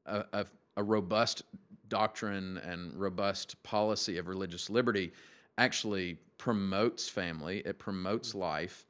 a, 0.07 0.25
a, 0.33 0.47
a 0.77 0.83
robust 0.83 1.43
doctrine 1.89 2.59
and 2.59 2.95
robust 2.95 3.63
policy 3.63 4.19
of 4.19 4.27
religious 4.27 4.71
liberty 4.71 5.13
actually 5.59 6.17
promotes 6.39 7.09
family. 7.09 7.59
It 7.65 7.79
promotes 7.79 8.35
life. 8.35 8.87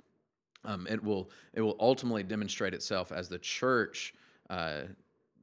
Um, 0.64 0.86
it 0.88 1.02
will 1.02 1.30
it 1.54 1.60
will 1.60 1.76
ultimately 1.80 2.22
demonstrate 2.22 2.74
itself 2.74 3.12
as 3.12 3.28
the 3.28 3.38
church 3.38 4.14
uh, 4.48 4.82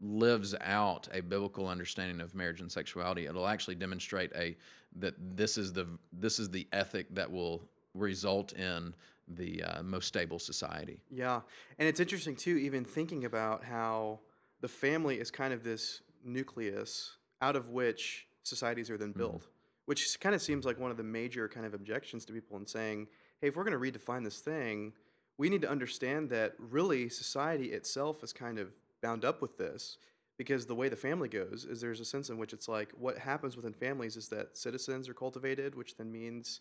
lives 0.02 0.56
out 0.62 1.08
a 1.14 1.22
biblical 1.22 1.68
understanding 1.68 2.22
of 2.22 2.34
marriage 2.34 2.62
and 2.62 2.72
sexuality. 2.72 3.26
It'll 3.26 3.48
actually 3.48 3.76
demonstrate 3.76 4.32
a 4.36 4.56
that 4.98 5.16
this 5.36 5.58
is 5.58 5.74
the 5.74 5.88
this 6.14 6.40
is 6.40 6.50
the 6.50 6.68
ethic 6.72 7.14
that 7.16 7.30
will 7.32 7.64
result 7.94 8.54
in 8.54 8.94
the 9.28 9.64
uh, 9.64 9.84
most 9.84 10.08
stable 10.08 10.40
society. 10.40 11.02
Yeah. 11.12 11.42
And 11.78 11.88
it's 11.88 12.00
interesting, 12.00 12.36
too, 12.36 12.58
even 12.58 12.84
thinking 12.84 13.26
about 13.26 13.64
how 13.64 14.20
the 14.62 14.68
family 14.68 15.20
is 15.20 15.32
kind 15.32 15.54
of 15.54 15.64
this 15.64 16.02
nucleus 16.24 17.18
out 17.42 17.56
of 17.56 17.70
which 17.70 18.28
societies 18.44 18.90
are 18.90 18.98
then 18.98 19.12
built, 19.12 19.48
which 19.86 20.20
kind 20.20 20.36
of 20.36 20.42
seems 20.42 20.66
like 20.66 20.80
one 20.80 20.92
of 20.92 20.98
the 20.98 21.04
major 21.04 21.48
kind 21.48 21.66
of 21.66 21.74
objections 21.74 22.26
to 22.26 22.34
people 22.34 22.58
in 22.58 22.66
saying, 22.66 23.08
hey, 23.40 23.48
if 23.48 23.56
we're 23.56 23.64
going 23.64 23.80
to 23.80 24.00
redefine 24.00 24.24
this 24.24 24.40
thing, 24.40 24.94
we 25.40 25.50
need 25.50 25.62
to 25.62 25.70
understand 25.70 26.30
that 26.30 26.54
really 26.60 27.08
society 27.08 27.72
itself 27.72 28.24
is 28.24 28.34
kind 28.34 28.60
of 28.60 28.74
bound 29.02 29.24
up 29.24 29.42
with 29.42 29.58
this 29.58 29.98
because 30.38 30.66
the 30.66 30.76
way 30.76 30.90
the 30.90 30.98
family 30.98 31.30
goes 31.30 31.66
is 31.66 31.80
there's 31.80 32.02
a 32.02 32.06
sense 32.06 32.30
in 32.30 32.38
which 32.38 32.52
it's 32.52 32.68
like 32.68 32.92
what 32.92 33.18
happens 33.18 33.56
within 33.56 33.74
families 33.74 34.18
is 34.18 34.28
that 34.28 34.58
citizens 34.58 35.08
are 35.08 35.14
cultivated, 35.14 35.76
which 35.76 35.96
then 35.96 36.12
means 36.12 36.60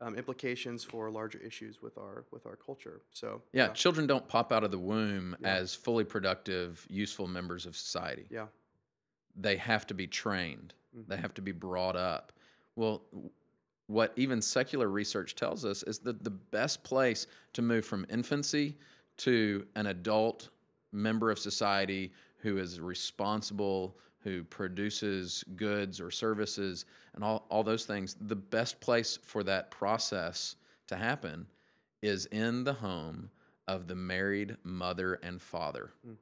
um, 0.00 0.14
implications 0.14 0.84
for 0.84 1.10
larger 1.10 1.38
issues 1.40 1.82
with 1.82 1.98
our 1.98 2.24
with 2.30 2.46
our 2.46 2.56
culture. 2.56 3.02
So 3.10 3.42
Yeah, 3.52 3.68
children 3.68 4.06
don't 4.06 4.26
pop 4.28 4.52
out 4.52 4.62
of 4.62 4.70
the 4.70 4.78
womb 4.78 5.36
as 5.42 5.74
fully 5.74 6.04
productive, 6.04 6.86
useful 6.88 7.26
members 7.26 7.66
of 7.66 7.76
society. 7.76 8.26
yeah, 8.30 8.46
They 9.36 9.56
have 9.56 9.88
to 9.88 9.94
be 9.94 10.06
trained. 10.06 10.72
They 11.08 11.16
have 11.16 11.34
to 11.34 11.42
be 11.42 11.52
brought 11.52 11.96
up. 11.96 12.32
Well, 12.76 13.02
what 13.90 14.12
even 14.14 14.40
secular 14.40 14.88
research 14.88 15.34
tells 15.34 15.64
us 15.64 15.82
is 15.82 15.98
that 15.98 16.22
the 16.22 16.30
best 16.30 16.84
place 16.84 17.26
to 17.52 17.60
move 17.60 17.84
from 17.84 18.06
infancy 18.08 18.76
to 19.16 19.66
an 19.74 19.86
adult 19.86 20.48
member 20.92 21.30
of 21.30 21.38
society 21.38 22.12
who 22.38 22.58
is 22.58 22.78
responsible, 22.78 23.98
who 24.20 24.44
produces 24.44 25.44
goods 25.56 26.00
or 26.00 26.10
services, 26.10 26.84
and 27.14 27.24
all, 27.24 27.46
all 27.50 27.64
those 27.64 27.84
things, 27.84 28.16
the 28.20 28.36
best 28.36 28.80
place 28.80 29.18
for 29.24 29.42
that 29.42 29.72
process 29.72 30.54
to 30.86 30.96
happen 30.96 31.46
is 32.00 32.26
in 32.26 32.62
the 32.62 32.72
home 32.72 33.28
of 33.66 33.88
the 33.88 33.96
married 33.96 34.56
mother 34.62 35.14
and 35.22 35.42
father 35.42 35.90
hmm. 36.06 36.12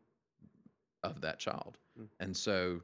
of 1.03 1.21
that 1.21 1.39
child. 1.39 1.77
Hmm. 1.99 2.05
And 2.19 2.35
so 2.35 2.81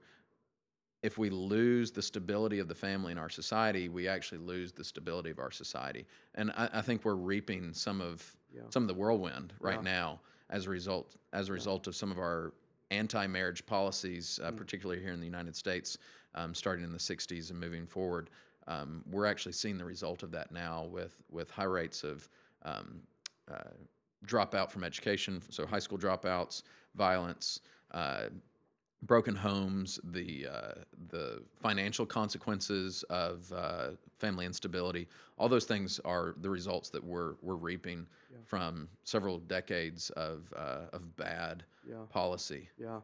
if 1.04 1.18
we 1.18 1.28
lose 1.28 1.90
the 1.90 2.00
stability 2.00 2.60
of 2.60 2.66
the 2.66 2.74
family 2.74 3.12
in 3.12 3.18
our 3.18 3.28
society, 3.28 3.90
we 3.90 4.08
actually 4.08 4.38
lose 4.38 4.72
the 4.72 4.82
stability 4.82 5.28
of 5.28 5.38
our 5.38 5.50
society. 5.50 6.06
And 6.34 6.50
I, 6.56 6.70
I 6.72 6.80
think 6.80 7.04
we're 7.04 7.14
reaping 7.14 7.74
some 7.74 8.00
of 8.00 8.34
some 8.70 8.84
of 8.84 8.88
the 8.88 8.94
whirlwind 8.94 9.52
right 9.60 9.82
now 9.82 10.20
as 10.48 10.64
a 10.64 10.70
result 10.70 11.16
as 11.34 11.50
a 11.50 11.52
result 11.52 11.86
of 11.86 11.94
some 11.94 12.10
of 12.10 12.18
our 12.18 12.54
anti-marriage 12.90 13.66
policies, 13.66 14.40
uh, 14.42 14.50
particularly 14.52 14.98
here 15.02 15.12
in 15.12 15.20
the 15.20 15.26
United 15.26 15.54
States, 15.54 15.98
um, 16.36 16.54
starting 16.54 16.82
in 16.82 16.90
the 16.90 16.98
'60s 16.98 17.50
and 17.50 17.60
moving 17.60 17.86
forward. 17.86 18.30
Um, 18.66 19.04
we're 19.10 19.26
actually 19.26 19.52
seeing 19.52 19.76
the 19.76 19.84
result 19.84 20.22
of 20.22 20.30
that 20.30 20.52
now 20.52 20.84
with 20.84 21.16
with 21.30 21.50
high 21.50 21.64
rates 21.64 22.02
of 22.02 22.26
um, 22.62 23.02
uh, 23.52 23.74
dropout 24.26 24.70
from 24.70 24.82
education, 24.82 25.42
so 25.50 25.66
high 25.66 25.80
school 25.80 25.98
dropouts, 25.98 26.62
violence, 26.94 27.60
uh, 27.90 28.28
broken 29.06 29.34
homes, 29.34 30.00
the 30.04 30.46
uh, 30.46 30.72
the 31.08 31.42
financial 31.60 32.06
consequences 32.06 33.02
of 33.10 33.52
uh, 33.52 33.90
family 34.18 34.46
instability. 34.46 35.08
All 35.38 35.48
those 35.48 35.64
things 35.64 36.00
are 36.04 36.34
the 36.40 36.50
results 36.50 36.90
that 36.90 37.02
we're 37.04 37.34
we're 37.42 37.56
reaping 37.56 38.06
from 38.44 38.88
several 39.04 39.38
decades 39.38 40.10
of 40.10 40.52
uh, 40.56 40.86
of 40.92 41.16
bad 41.16 41.64
Yeah. 41.88 42.04
policy. 42.10 42.68
yeah. 42.78 43.00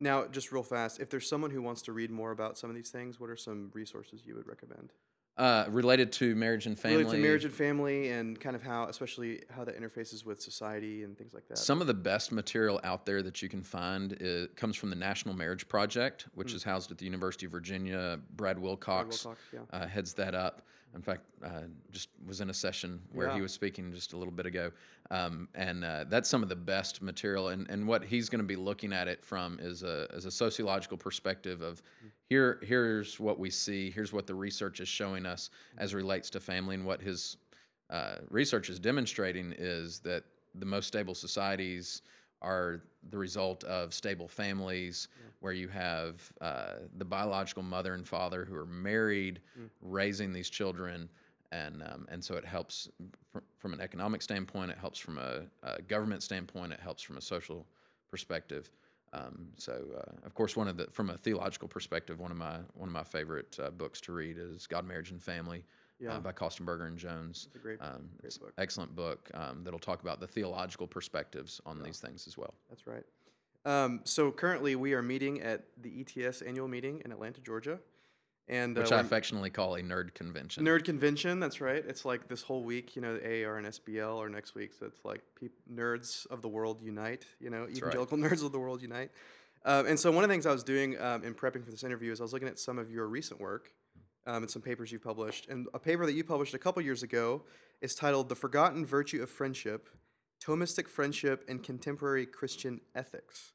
Now, 0.00 0.26
just 0.26 0.52
real 0.52 0.62
fast, 0.62 1.00
if 1.00 1.08
there's 1.08 1.28
someone 1.28 1.50
who 1.50 1.62
wants 1.62 1.82
to 1.82 1.92
read 1.92 2.10
more 2.10 2.32
about 2.32 2.58
some 2.58 2.68
of 2.68 2.76
these 2.76 2.90
things, 2.90 3.18
what 3.20 3.30
are 3.30 3.36
some 3.36 3.70
resources 3.74 4.22
you 4.26 4.34
would 4.34 4.46
recommend? 4.46 4.92
Uh, 5.36 5.64
related 5.68 6.12
to 6.12 6.36
marriage 6.36 6.66
and 6.66 6.78
family. 6.78 6.98
Related 6.98 7.16
to 7.16 7.22
marriage 7.22 7.44
and 7.44 7.52
family, 7.52 8.10
and 8.10 8.38
kind 8.38 8.54
of 8.54 8.62
how, 8.62 8.84
especially 8.84 9.42
how 9.50 9.64
that 9.64 9.76
interfaces 9.76 10.24
with 10.24 10.40
society 10.40 11.02
and 11.02 11.18
things 11.18 11.34
like 11.34 11.48
that. 11.48 11.58
Some 11.58 11.80
of 11.80 11.88
the 11.88 11.94
best 11.94 12.30
material 12.30 12.80
out 12.84 13.04
there 13.04 13.20
that 13.20 13.42
you 13.42 13.48
can 13.48 13.60
find 13.60 14.16
is, 14.20 14.46
comes 14.54 14.76
from 14.76 14.90
the 14.90 14.96
National 14.96 15.34
Marriage 15.34 15.66
Project, 15.66 16.26
which 16.34 16.52
is 16.52 16.62
housed 16.62 16.92
at 16.92 16.98
the 16.98 17.04
University 17.04 17.46
of 17.46 17.52
Virginia. 17.52 18.20
Brad 18.36 18.60
Wilcox, 18.60 19.24
Wilcox, 19.24 19.42
yeah. 19.52 19.60
uh, 19.76 19.88
heads 19.88 20.14
that 20.14 20.36
up. 20.36 20.62
In 20.94 21.02
fact, 21.02 21.22
uh, 21.44 21.62
just 21.90 22.08
was 22.26 22.40
in 22.40 22.50
a 22.50 22.54
session 22.54 23.00
where 23.12 23.28
he 23.34 23.40
was 23.40 23.52
speaking 23.52 23.92
just 23.92 24.12
a 24.12 24.16
little 24.16 24.32
bit 24.32 24.46
ago, 24.46 24.70
um, 25.10 25.48
and 25.54 25.84
uh, 25.84 26.04
that's 26.08 26.28
some 26.28 26.42
of 26.42 26.48
the 26.48 26.56
best 26.56 27.02
material. 27.02 27.48
And, 27.48 27.68
and 27.68 27.86
what 27.86 28.04
he's 28.04 28.28
going 28.28 28.40
to 28.40 28.46
be 28.46 28.56
looking 28.56 28.92
at 28.92 29.08
it 29.08 29.24
from 29.24 29.58
is 29.60 29.82
a 29.82 30.06
as 30.14 30.24
a 30.24 30.30
sociological 30.30 30.96
perspective 30.96 31.62
of 31.62 31.82
here 32.28 32.60
here's 32.62 33.18
what 33.18 33.38
we 33.38 33.50
see, 33.50 33.90
here's 33.90 34.12
what 34.12 34.26
the 34.26 34.34
research 34.34 34.80
is 34.80 34.88
showing 34.88 35.26
us 35.26 35.50
as 35.78 35.94
relates 35.94 36.30
to 36.30 36.40
family, 36.40 36.76
and 36.76 36.86
what 36.86 37.00
his 37.02 37.38
uh, 37.90 38.16
research 38.30 38.70
is 38.70 38.78
demonstrating 38.78 39.54
is 39.58 39.98
that 40.00 40.24
the 40.54 40.66
most 40.66 40.86
stable 40.86 41.14
societies 41.14 42.02
are 42.44 42.82
the 43.10 43.18
result 43.18 43.64
of 43.64 43.92
stable 43.92 44.28
families 44.28 45.08
where 45.40 45.52
you 45.52 45.68
have 45.68 46.32
uh, 46.40 46.74
the 46.96 47.04
biological 47.04 47.62
mother 47.62 47.94
and 47.94 48.06
father 48.06 48.44
who 48.44 48.54
are 48.54 48.66
married, 48.66 49.40
raising 49.82 50.32
these 50.32 50.48
children, 50.48 51.08
and 51.52 51.82
um, 51.82 52.06
and 52.10 52.22
so 52.24 52.34
it 52.36 52.44
helps 52.44 52.88
fr- 53.32 53.40
from 53.58 53.72
an 53.74 53.80
economic 53.80 54.22
standpoint. 54.22 54.70
It 54.70 54.78
helps 54.78 54.98
from 54.98 55.18
a, 55.18 55.42
a 55.62 55.82
government 55.82 56.22
standpoint. 56.22 56.72
It 56.72 56.80
helps 56.80 57.02
from 57.02 57.16
a 57.16 57.20
social 57.20 57.66
perspective. 58.10 58.70
Um, 59.12 59.48
so, 59.56 59.84
uh, 59.96 60.26
of 60.26 60.34
course, 60.34 60.56
one 60.56 60.66
of 60.66 60.76
the 60.76 60.86
from 60.90 61.10
a 61.10 61.16
theological 61.16 61.68
perspective, 61.68 62.20
one 62.20 62.30
of 62.30 62.36
my 62.36 62.56
one 62.74 62.88
of 62.88 62.92
my 62.92 63.04
favorite 63.04 63.56
uh, 63.62 63.70
books 63.70 64.00
to 64.02 64.12
read 64.12 64.36
is 64.38 64.66
God, 64.66 64.86
Marriage, 64.86 65.10
and 65.10 65.22
Family 65.22 65.64
Yeah. 66.04 66.16
uh, 66.16 66.20
by 66.20 66.32
Kostenberger 66.32 66.86
and 66.86 66.98
Jones. 66.98 67.48
a 67.54 67.58
great- 67.58 67.80
um, 67.80 68.10
great 68.18 68.24
it's 68.24 68.38
book. 68.38 68.52
Excellent 68.58 68.94
book 68.94 69.30
um, 69.34 69.64
that'll 69.64 69.78
talk 69.78 70.02
about 70.02 70.20
the 70.20 70.26
theological 70.26 70.86
perspectives 70.86 71.60
on 71.64 71.82
these 71.82 71.98
things 71.98 72.26
as 72.26 72.36
well. 72.36 72.54
That's 72.68 72.86
right. 72.86 73.04
Um, 73.64 74.00
so 74.04 74.30
currently, 74.30 74.76
we 74.76 74.92
are 74.92 75.02
meeting 75.02 75.40
at 75.40 75.64
the 75.80 76.04
ETS 76.06 76.42
annual 76.42 76.68
meeting 76.68 77.00
in 77.04 77.12
Atlanta, 77.12 77.40
Georgia, 77.40 77.78
and 78.46 78.76
Which 78.76 78.92
uh, 78.92 78.96
I 78.96 79.00
affectionately 79.00 79.48
call 79.48 79.76
a 79.76 79.80
nerd 79.80 80.12
convention. 80.12 80.64
Nerd 80.66 80.84
convention, 80.84 81.40
that's 81.40 81.62
right. 81.62 81.82
It's 81.86 82.04
like 82.04 82.28
this 82.28 82.42
whole 82.42 82.62
week, 82.62 82.94
you 82.94 83.00
know, 83.00 83.16
the 83.16 83.44
AAR 83.44 83.56
and 83.56 83.66
SBL 83.66 84.18
are 84.18 84.28
next 84.28 84.54
week, 84.54 84.72
so 84.78 84.84
it's 84.84 85.02
like 85.02 85.22
peop- 85.40 85.56
nerds 85.72 86.26
of 86.26 86.42
the 86.42 86.48
world 86.48 86.82
unite, 86.82 87.24
you 87.40 87.48
know, 87.48 87.62
right. 87.62 87.70
evangelical 87.70 88.18
nerds 88.26 88.44
of 88.44 88.52
the 88.52 88.58
world 88.58 88.82
unite. 88.82 89.10
Um, 89.64 89.86
and 89.86 89.98
so 89.98 90.10
one 90.12 90.22
of 90.22 90.28
the 90.28 90.34
things 90.34 90.44
I 90.44 90.52
was 90.52 90.62
doing 90.62 91.00
um, 91.00 91.24
in 91.24 91.32
prepping 91.32 91.64
for 91.64 91.70
this 91.70 91.84
interview 91.84 92.12
is 92.12 92.20
I 92.20 92.24
was 92.24 92.34
looking 92.34 92.48
at 92.48 92.58
some 92.58 92.78
of 92.78 92.90
your 92.90 93.06
recent 93.06 93.40
work 93.40 93.72
um, 94.26 94.42
and 94.42 94.50
some 94.50 94.62
papers 94.62 94.92
you've 94.92 95.04
published. 95.04 95.48
And 95.48 95.66
a 95.74 95.78
paper 95.78 96.06
that 96.06 96.12
you 96.12 96.24
published 96.24 96.54
a 96.54 96.58
couple 96.58 96.82
years 96.82 97.02
ago 97.02 97.42
is 97.80 97.94
titled 97.94 98.28
The 98.28 98.34
Forgotten 98.34 98.86
Virtue 98.86 99.22
of 99.22 99.30
Friendship, 99.30 99.88
Thomistic 100.42 100.88
Friendship 100.88 101.44
and 101.48 101.62
Contemporary 101.62 102.26
Christian 102.26 102.80
Ethics. 102.94 103.52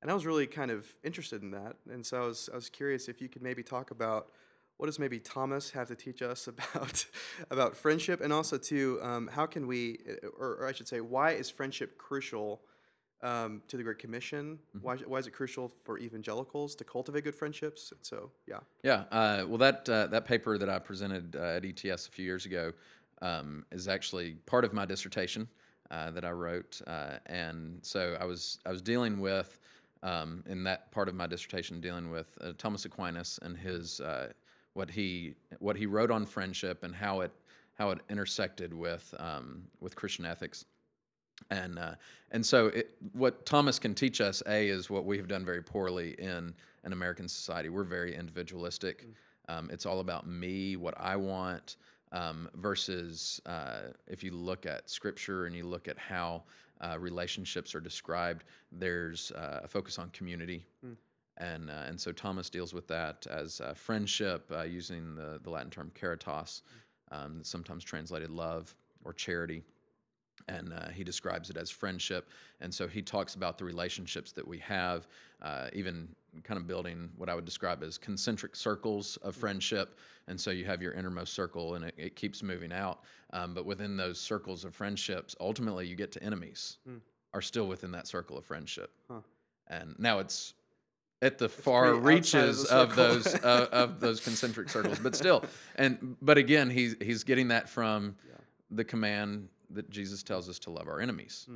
And 0.00 0.10
I 0.10 0.14
was 0.14 0.26
really 0.26 0.46
kind 0.46 0.70
of 0.70 0.86
interested 1.04 1.42
in 1.42 1.52
that. 1.52 1.76
And 1.90 2.04
so 2.04 2.22
I 2.22 2.26
was, 2.26 2.50
I 2.52 2.56
was 2.56 2.68
curious 2.68 3.08
if 3.08 3.20
you 3.20 3.28
could 3.28 3.42
maybe 3.42 3.62
talk 3.62 3.90
about 3.90 4.28
what 4.76 4.86
does 4.86 4.98
maybe 4.98 5.20
Thomas 5.20 5.70
have 5.70 5.86
to 5.88 5.94
teach 5.94 6.22
us 6.22 6.48
about 6.48 7.06
about 7.50 7.76
friendship, 7.76 8.20
and 8.20 8.32
also 8.32 8.58
too, 8.58 8.98
um, 9.00 9.28
how 9.32 9.46
can 9.46 9.68
we, 9.68 9.98
or, 10.36 10.56
or 10.56 10.66
I 10.66 10.72
should 10.72 10.88
say, 10.88 11.00
why 11.00 11.32
is 11.32 11.48
friendship 11.48 11.98
crucial 11.98 12.62
um, 13.22 13.62
to 13.68 13.76
the 13.76 13.82
Great 13.82 13.98
Commission? 13.98 14.58
Why, 14.80 14.96
why 14.96 15.18
is 15.18 15.26
it 15.26 15.32
crucial 15.32 15.72
for 15.84 15.98
evangelicals 15.98 16.74
to 16.76 16.84
cultivate 16.84 17.24
good 17.24 17.34
friendships? 17.34 17.92
And 17.92 18.00
so, 18.02 18.30
yeah, 18.46 18.60
Yeah, 18.82 19.04
uh, 19.10 19.44
well, 19.46 19.58
that 19.58 19.88
uh, 19.88 20.06
that 20.08 20.24
paper 20.24 20.58
that 20.58 20.68
I 20.68 20.78
presented 20.78 21.36
uh, 21.36 21.56
at 21.56 21.64
ETS 21.64 22.08
a 22.08 22.10
few 22.10 22.24
years 22.24 22.46
ago 22.46 22.72
um, 23.20 23.64
is 23.70 23.88
actually 23.88 24.34
part 24.46 24.64
of 24.64 24.72
my 24.72 24.84
dissertation 24.84 25.48
uh, 25.90 26.10
that 26.10 26.24
I 26.24 26.30
wrote, 26.30 26.80
uh, 26.86 27.18
and 27.26 27.78
so 27.82 28.16
I 28.20 28.24
was 28.24 28.58
I 28.66 28.70
was 28.70 28.82
dealing 28.82 29.20
with 29.20 29.58
um, 30.02 30.42
in 30.46 30.64
that 30.64 30.90
part 30.90 31.08
of 31.08 31.14
my 31.14 31.26
dissertation 31.26 31.80
dealing 31.80 32.10
with 32.10 32.36
uh, 32.40 32.52
Thomas 32.58 32.84
Aquinas 32.84 33.38
and 33.42 33.56
his 33.56 34.00
uh, 34.00 34.32
what 34.74 34.90
he 34.90 35.34
what 35.58 35.76
he 35.76 35.86
wrote 35.86 36.10
on 36.10 36.26
friendship 36.26 36.82
and 36.82 36.94
how 36.94 37.20
it 37.20 37.32
how 37.74 37.90
it 37.90 38.00
intersected 38.10 38.72
with 38.74 39.14
um, 39.18 39.62
with 39.80 39.94
Christian 39.94 40.24
ethics. 40.24 40.64
And 41.50 41.78
uh, 41.78 41.94
and 42.30 42.44
so 42.44 42.68
it, 42.68 42.96
what 43.12 43.44
Thomas 43.44 43.78
can 43.78 43.94
teach 43.94 44.20
us, 44.20 44.42
a, 44.46 44.68
is 44.68 44.88
what 44.88 45.04
we 45.04 45.18
have 45.18 45.28
done 45.28 45.44
very 45.44 45.62
poorly 45.62 46.14
in 46.18 46.54
an 46.84 46.92
American 46.92 47.28
society. 47.28 47.68
We're 47.68 47.84
very 47.84 48.14
individualistic. 48.16 49.06
Um, 49.48 49.68
it's 49.70 49.86
all 49.86 50.00
about 50.00 50.26
me, 50.26 50.76
what 50.76 50.94
I 50.98 51.16
want, 51.16 51.76
um, 52.10 52.48
versus 52.54 53.40
uh, 53.44 53.92
if 54.06 54.22
you 54.24 54.30
look 54.30 54.66
at 54.66 54.88
Scripture 54.88 55.46
and 55.46 55.54
you 55.54 55.64
look 55.64 55.88
at 55.88 55.98
how 55.98 56.44
uh, 56.80 56.98
relationships 56.98 57.74
are 57.74 57.80
described, 57.80 58.44
there's 58.70 59.30
uh, 59.32 59.60
a 59.64 59.68
focus 59.68 59.98
on 59.98 60.10
community. 60.10 60.64
And, 61.38 61.70
uh, 61.70 61.84
and 61.86 62.00
so 62.00 62.12
Thomas 62.12 62.50
deals 62.50 62.72
with 62.72 62.86
that 62.88 63.26
as 63.28 63.60
uh, 63.60 63.74
friendship, 63.74 64.50
uh, 64.54 64.62
using 64.62 65.14
the, 65.14 65.40
the 65.42 65.50
Latin 65.50 65.70
term 65.70 65.90
caritas, 65.94 66.62
um, 67.10 67.36
that's 67.36 67.50
sometimes 67.50 67.84
translated 67.84 68.30
love 68.30 68.74
or 69.04 69.12
charity 69.12 69.64
and 70.48 70.72
uh, 70.72 70.88
he 70.88 71.04
describes 71.04 71.50
it 71.50 71.56
as 71.56 71.70
friendship. 71.70 72.28
And 72.60 72.72
so 72.72 72.88
he 72.88 73.02
talks 73.02 73.34
about 73.34 73.58
the 73.58 73.64
relationships 73.64 74.32
that 74.32 74.46
we 74.46 74.58
have, 74.58 75.06
uh, 75.40 75.68
even 75.72 76.08
kind 76.44 76.58
of 76.58 76.66
building 76.66 77.10
what 77.16 77.28
I 77.28 77.34
would 77.34 77.44
describe 77.44 77.82
as 77.82 77.98
concentric 77.98 78.56
circles 78.56 79.18
of 79.18 79.36
friendship. 79.36 79.98
And 80.28 80.40
so 80.40 80.50
you 80.50 80.64
have 80.64 80.80
your 80.82 80.92
innermost 80.92 81.34
circle, 81.34 81.74
and 81.74 81.84
it, 81.84 81.94
it 81.96 82.16
keeps 82.16 82.42
moving 82.42 82.72
out. 82.72 83.00
Um, 83.32 83.54
but 83.54 83.66
within 83.66 83.96
those 83.96 84.18
circles 84.20 84.64
of 84.64 84.74
friendships, 84.74 85.36
ultimately 85.40 85.86
you 85.86 85.96
get 85.96 86.12
to 86.12 86.22
enemies, 86.22 86.78
are 87.34 87.42
still 87.42 87.66
within 87.66 87.92
that 87.92 88.06
circle 88.06 88.36
of 88.38 88.44
friendship. 88.44 88.90
And 89.68 89.94
now 89.98 90.18
it's 90.18 90.54
at 91.22 91.38
the 91.38 91.48
far 91.48 91.86
outside 91.86 91.96
of 91.98 92.04
reaches 92.04 92.64
the 92.64 92.76
of, 92.76 92.96
those 92.96 93.26
uh, 93.44 93.68
of 93.72 94.00
those 94.00 94.20
concentric 94.20 94.68
circles, 94.68 94.98
but 94.98 95.14
still, 95.14 95.44
and 95.76 96.16
but 96.20 96.36
again, 96.36 96.68
he's 96.68 96.96
he's 97.00 97.24
getting 97.24 97.48
that 97.48 97.68
from 97.68 98.16
the 98.70 98.84
command 98.84 99.48
that 99.74 99.90
Jesus 99.90 100.22
tells 100.22 100.48
us 100.48 100.58
to 100.60 100.70
love 100.70 100.88
our 100.88 101.00
enemies. 101.00 101.46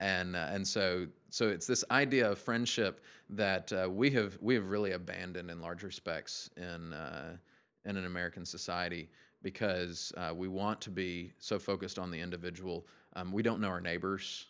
And, 0.00 0.34
uh, 0.36 0.48
and 0.50 0.66
so 0.66 1.06
so 1.30 1.48
it's 1.48 1.66
this 1.66 1.84
idea 1.90 2.30
of 2.30 2.38
friendship 2.38 3.00
that 3.30 3.72
uh, 3.72 3.88
we 3.90 4.10
have 4.10 4.36
we 4.40 4.54
have 4.54 4.68
really 4.68 4.92
abandoned 4.92 5.50
in 5.50 5.60
large 5.60 5.82
respects 5.82 6.50
in 6.56 6.92
uh, 6.92 7.36
in 7.84 7.96
an 7.96 8.04
American 8.04 8.44
society 8.44 9.08
because 9.42 10.12
uh, 10.16 10.32
we 10.34 10.48
want 10.48 10.80
to 10.80 10.90
be 10.90 11.32
so 11.38 11.58
focused 11.58 11.98
on 11.98 12.10
the 12.10 12.18
individual. 12.18 12.86
Um, 13.14 13.30
we 13.30 13.42
don't 13.42 13.60
know 13.60 13.68
our 13.68 13.80
neighbors. 13.80 14.46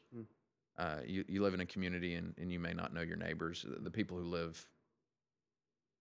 Uh, 0.78 0.96
you, 1.06 1.24
you 1.28 1.42
live 1.42 1.54
in 1.54 1.60
a 1.60 1.66
community 1.66 2.14
and, 2.14 2.34
and 2.40 2.50
you 2.52 2.58
may 2.58 2.72
not 2.72 2.92
know 2.94 3.02
your 3.02 3.16
neighbors, 3.16 3.64
the, 3.68 3.80
the 3.80 3.90
people 3.90 4.16
who 4.16 4.24
live 4.24 4.66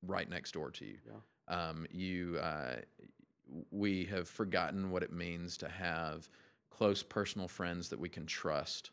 right 0.06 0.30
next 0.30 0.54
door 0.54 0.72
to 0.72 0.86
you. 0.86 0.98
Um, 1.48 1.86
you 1.92 2.38
uh, 2.38 2.76
we 3.72 4.06
have 4.06 4.28
forgotten 4.28 4.92
what 4.92 5.04
it 5.04 5.12
means 5.12 5.58
to 5.58 5.68
have 5.68 6.30
close 6.78 7.04
personal 7.04 7.48
friends 7.48 7.90
that 7.90 8.00
we 8.00 8.10
can 8.10 8.26
trust, 8.26 8.92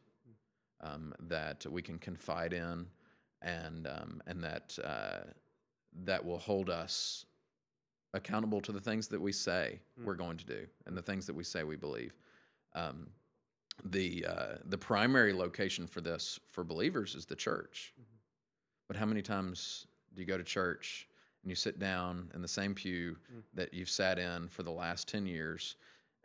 um, 0.80 1.14
that 1.28 1.64
we 1.70 1.82
can 1.82 1.99
confide 1.99 2.52
in, 2.52 2.87
and 3.42 3.87
um, 3.87 4.22
and 4.26 4.42
that 4.44 4.78
uh, 4.84 5.20
that 6.04 6.25
will 6.25 6.38
hold 6.38 6.70
us 6.70 7.25
accountable 8.12 8.60
to 8.60 8.72
the 8.72 8.80
things 8.80 9.08
that 9.08 9.20
we 9.20 9.32
say 9.32 9.78
we're 10.04 10.14
going 10.14 10.37
to 10.37 10.44
do 10.44 10.66
and 10.87 10.96
the 10.96 11.02
things 11.02 11.26
that 11.26 11.34
we 11.34 11.44
say 11.44 11.62
we 11.62 11.76
believe. 11.76 12.12
Um, 12.75 13.06
the 13.84 14.26
uh, 14.28 14.56
the 14.66 14.78
primary 14.78 15.32
location 15.32 15.87
for 15.87 16.00
this 16.00 16.38
for 16.50 16.64
believers 16.64 17.14
is 17.14 17.25
the 17.25 17.37
church. 17.37 17.94
But 18.88 18.96
how 18.96 19.06
many 19.06 19.22
times 19.22 19.87
do 20.14 20.20
you 20.20 20.26
go 20.26 20.37
to 20.37 20.44
church 20.44 21.06
and 21.42 21.50
you 21.50 21.54
sit 21.56 21.78
down 21.78 22.30
in 22.34 22.42
the 22.42 22.49
same 22.49 22.75
pew 22.75 23.16
that 23.54 23.72
you've 23.72 23.88
sat 23.88 24.18
in 24.18 24.49
for 24.49 24.64
the 24.64 24.70
last 24.72 25.08
10 25.08 25.25
years, 25.26 25.76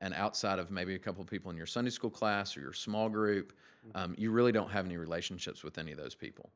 and 0.06 0.14
outside 0.14 0.60
of 0.60 0.70
maybe 0.70 0.94
a 0.96 1.00
couple 1.00 1.22
of 1.22 1.28
people 1.28 1.50
in 1.52 1.58
your 1.58 1.66
Sunday 1.66 1.92
school 1.92 2.12
class 2.20 2.56
or 2.56 2.62
your 2.62 2.74
small 2.74 3.10
group, 3.10 3.54
um, 3.96 4.14
you 4.18 4.30
really 4.32 4.52
don't 4.52 4.70
have 4.70 4.86
any 4.86 4.98
relationships 4.98 5.64
with 5.64 5.78
any 5.78 5.92
of 5.92 5.98
those 5.98 6.16
people? 6.16 6.50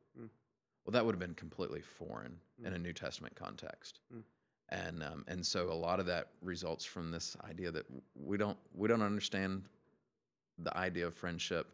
Well, 0.86 0.94
that 0.94 1.04
would 1.06 1.14
have 1.16 1.20
been 1.20 1.36
completely 1.36 1.82
foreign 1.82 2.36
in 2.66 2.74
a 2.74 2.80
New 2.80 2.94
Testament 2.94 3.36
context. 3.36 4.00
And, 4.70 5.02
um, 5.04 5.26
and 5.28 5.46
so 5.46 5.72
a 5.72 5.80
lot 5.88 6.00
of 6.00 6.06
that 6.06 6.28
results 6.42 6.86
from 6.86 7.12
this 7.12 7.36
idea 7.50 7.72
that 7.72 7.86
we 8.16 8.38
don't, 8.38 8.58
we 8.76 8.88
don't 8.88 9.02
understand 9.02 9.64
the 10.60 10.76
idea 10.78 11.08
of 11.08 11.14
friendship, 11.16 11.66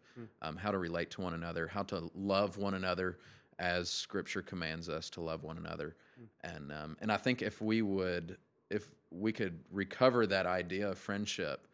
um, 0.42 0.56
how 0.56 0.72
to 0.72 0.78
relate 0.78 1.10
to 1.12 1.22
one 1.22 1.34
another, 1.34 1.68
how 1.68 1.84
to 1.84 2.10
love 2.16 2.58
one 2.58 2.76
another 2.76 3.18
as 3.60 3.90
Scripture 3.90 4.42
commands 4.42 4.88
us 4.90 5.10
to 5.10 5.22
love 5.22 5.44
one 5.44 5.58
another, 5.58 5.96
and 6.44 6.72
um, 6.72 6.98
and 7.02 7.12
I 7.12 7.18
think 7.18 7.42
if 7.42 7.62
we 7.62 7.82
would, 7.82 8.38
if 8.70 8.88
we 9.12 9.32
could 9.32 9.60
recover 9.72 10.26
that 10.28 10.46
idea 10.46 10.90
of 10.90 10.98
friendship, 10.98 11.68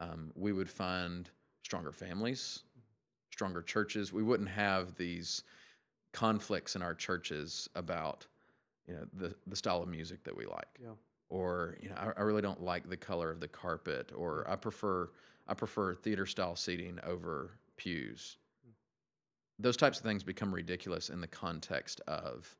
um, 0.00 0.30
we 0.34 0.52
would 0.52 0.68
find 0.70 1.30
stronger 1.62 1.92
families, 1.92 2.62
stronger 3.32 3.62
churches. 3.62 4.12
We 4.12 4.22
wouldn't 4.22 4.50
have 4.50 4.94
these 4.96 5.42
conflicts 6.12 6.76
in 6.76 6.82
our 6.82 6.94
churches 6.94 7.68
about 7.74 8.26
you 8.86 8.94
know 8.94 9.04
the 9.14 9.34
the 9.46 9.56
style 9.56 9.82
of 9.82 9.88
music 9.88 10.22
that 10.24 10.36
we 10.36 10.46
like 10.46 10.78
Yeah. 10.80 10.90
or 11.28 11.76
you 11.80 11.88
know 11.88 11.96
I, 11.96 12.12
I 12.18 12.22
really 12.22 12.42
don't 12.42 12.62
like 12.62 12.88
the 12.88 12.96
color 12.96 13.30
of 13.32 13.40
the 13.40 13.48
carpet 13.48 14.12
or 14.14 14.48
i 14.48 14.54
prefer 14.54 15.10
i 15.48 15.54
prefer 15.54 15.92
theater 15.94 16.24
style 16.24 16.54
seating 16.54 17.00
over 17.04 17.58
pews 17.76 18.36
those 19.58 19.76
types 19.76 19.98
of 19.98 20.04
things 20.04 20.22
become 20.22 20.54
ridiculous 20.54 21.10
in 21.10 21.20
the 21.20 21.26
context 21.26 22.00
of 22.06 22.56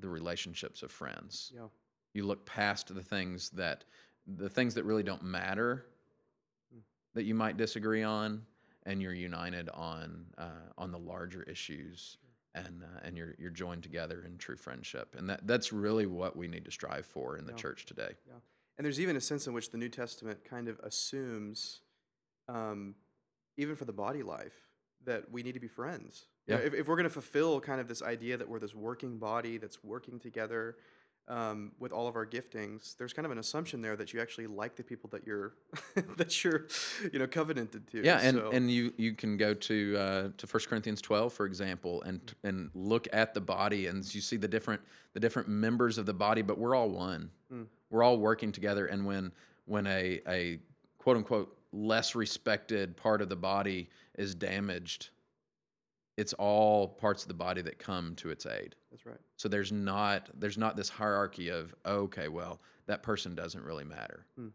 the 0.00 0.08
relationships 0.08 0.82
of 0.82 0.90
friends 0.90 1.52
Yeah. 1.54 1.66
You 2.14 2.24
look 2.24 2.44
past 2.46 2.94
the 2.94 3.02
things 3.02 3.50
that 3.50 3.84
the 4.26 4.48
things 4.48 4.74
that 4.74 4.84
really 4.84 5.02
don't 5.02 5.22
matter 5.22 5.84
that 7.14 7.24
you 7.24 7.34
might 7.34 7.56
disagree 7.56 8.02
on 8.02 8.42
and 8.84 9.00
you're 9.02 9.14
united 9.14 9.68
on 9.70 10.26
uh, 10.38 10.50
on 10.76 10.90
the 10.92 10.98
larger 10.98 11.42
issues 11.44 12.18
and 12.54 12.82
uh, 12.82 13.00
and 13.04 13.16
you're 13.16 13.34
you're 13.38 13.50
joined 13.50 13.82
together 13.82 14.24
in 14.26 14.36
true 14.38 14.56
friendship 14.56 15.14
and 15.18 15.28
that 15.28 15.46
that's 15.46 15.72
really 15.72 16.06
what 16.06 16.36
we 16.36 16.48
need 16.48 16.64
to 16.64 16.70
strive 16.70 17.06
for 17.06 17.36
in 17.36 17.46
the 17.46 17.52
church 17.52 17.86
today 17.86 18.12
Yeah. 18.26 18.34
And 18.76 18.84
there's 18.84 19.00
even 19.00 19.16
a 19.16 19.20
sense 19.20 19.48
in 19.48 19.52
which 19.54 19.70
the 19.72 19.76
New 19.76 19.88
Testament 19.88 20.44
kind 20.48 20.68
of 20.68 20.78
assumes, 20.84 21.80
um, 22.48 22.94
even 23.56 23.74
for 23.74 23.84
the 23.86 23.92
body 23.92 24.22
life, 24.22 24.54
that 25.04 25.32
we 25.32 25.42
need 25.42 25.54
to 25.54 25.60
be 25.60 25.66
friends. 25.66 26.26
You 26.46 26.54
know, 26.54 26.60
Yeah. 26.60 26.66
if, 26.68 26.74
if 26.74 26.86
we're 26.86 26.94
going 26.94 27.02
to 27.02 27.10
fulfill 27.10 27.60
kind 27.60 27.80
of 27.80 27.88
this 27.88 28.02
idea 28.02 28.36
that 28.36 28.48
we're 28.48 28.60
this 28.60 28.76
working 28.76 29.18
body 29.18 29.58
that's 29.58 29.82
working 29.82 30.20
together 30.20 30.76
um, 31.28 31.72
with 31.78 31.92
all 31.92 32.08
of 32.08 32.16
our 32.16 32.26
giftings, 32.26 32.96
there's 32.96 33.12
kind 33.12 33.26
of 33.26 33.32
an 33.32 33.38
assumption 33.38 33.82
there 33.82 33.94
that 33.96 34.12
you 34.12 34.20
actually 34.20 34.46
like 34.46 34.76
the 34.76 34.82
people 34.82 35.08
that 35.10 35.26
you're 35.26 35.52
that 36.16 36.42
you're, 36.42 36.66
you 37.12 37.18
know, 37.18 37.26
covenanted 37.26 37.86
to. 37.92 38.02
Yeah, 38.04 38.18
and, 38.22 38.38
So- 38.38 38.50
and 38.50 38.70
you 38.70 38.92
you 38.96 39.14
can 39.14 39.36
go 39.36 39.54
to 39.54 39.96
uh, 39.98 40.28
to 40.36 40.46
First 40.46 40.68
Corinthians 40.68 41.00
twelve, 41.02 41.32
for 41.32 41.46
example, 41.46 42.02
and 42.02 42.20
and 42.44 42.70
look 42.74 43.06
at 43.12 43.34
the 43.34 43.40
body, 43.40 43.86
and 43.86 44.02
you 44.14 44.20
see 44.20 44.36
the 44.36 44.48
different 44.48 44.80
the 45.12 45.20
different 45.20 45.48
members 45.48 45.98
of 45.98 46.06
the 46.06 46.14
body, 46.14 46.42
but 46.42 46.58
we're 46.58 46.74
all 46.74 46.88
one. 46.88 47.30
We're 47.90 48.02
all 48.02 48.18
working 48.18 48.52
together, 48.52 48.86
and 48.86 49.06
when 49.06 49.32
when 49.66 49.86
a 49.86 50.20
a 50.28 50.58
quote 50.98 51.16
unquote 51.16 51.56
less 51.72 52.14
respected 52.14 52.96
part 52.96 53.20
of 53.22 53.28
the 53.28 53.36
body 53.36 53.88
is 54.16 54.34
damaged, 54.34 55.10
it's 56.18 56.32
all 56.34 56.88
parts 56.88 57.22
of 57.22 57.28
the 57.28 57.34
body 57.34 57.62
that 57.62 57.78
come 57.78 58.14
to 58.16 58.28
its 58.30 58.44
aid. 58.44 58.74
that's 58.90 59.06
right. 59.06 59.16
So 59.36 59.48
there's 59.48 59.72
not 59.72 60.28
there's 60.38 60.58
not 60.58 60.76
this 60.76 60.88
hierarchy 60.90 61.48
of 61.48 61.74
oh, 61.84 62.00
okay, 62.08 62.28
well 62.28 62.60
that 62.86 63.02
person 63.02 63.34
doesn't 63.34 63.64
really 63.64 63.84
matter. 63.84 64.26
Hmm. 64.36 64.48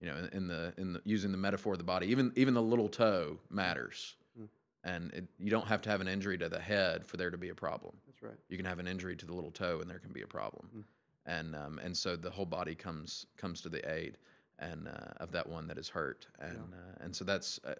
You 0.00 0.06
know, 0.08 0.16
in, 0.16 0.26
in 0.32 0.48
the 0.48 0.74
in 0.78 0.92
the, 0.94 1.02
using 1.04 1.30
the 1.30 1.38
metaphor 1.38 1.72
of 1.74 1.78
the 1.78 1.84
body, 1.84 2.06
even 2.08 2.32
even 2.36 2.54
the 2.54 2.62
little 2.62 2.88
toe 2.88 3.38
matters, 3.50 4.16
Hmm. 4.36 4.44
and 4.84 5.12
it, 5.12 5.24
you 5.38 5.50
don't 5.50 5.66
have 5.68 5.82
to 5.82 5.90
have 5.90 6.00
an 6.00 6.08
injury 6.08 6.38
to 6.38 6.48
the 6.48 6.60
head 6.60 7.06
for 7.06 7.16
there 7.16 7.30
to 7.30 7.38
be 7.38 7.50
a 7.50 7.54
problem. 7.54 7.94
That's 8.06 8.22
right. 8.22 8.38
You 8.48 8.56
can 8.56 8.66
have 8.66 8.78
an 8.78 8.86
injury 8.88 9.16
to 9.16 9.26
the 9.26 9.34
little 9.34 9.50
toe, 9.50 9.80
and 9.80 9.90
there 9.90 9.98
can 9.98 10.12
be 10.12 10.22
a 10.22 10.26
problem. 10.26 10.68
Hmm. 10.72 10.80
And 11.26 11.54
um, 11.54 11.78
and 11.84 11.94
so 11.96 12.16
the 12.16 12.30
whole 12.30 12.46
body 12.46 12.74
comes 12.74 13.26
comes 13.36 13.60
to 13.62 13.68
the 13.68 13.82
aid 13.92 14.16
and 14.60 14.88
uh, 14.88 15.12
of 15.24 15.30
that 15.32 15.46
one 15.48 15.66
that 15.68 15.78
is 15.78 15.88
hurt, 15.88 16.26
and 16.40 16.72
uh, 16.72 17.04
and 17.04 17.14
so 17.14 17.24
that's 17.24 17.60
uh, 17.64 17.74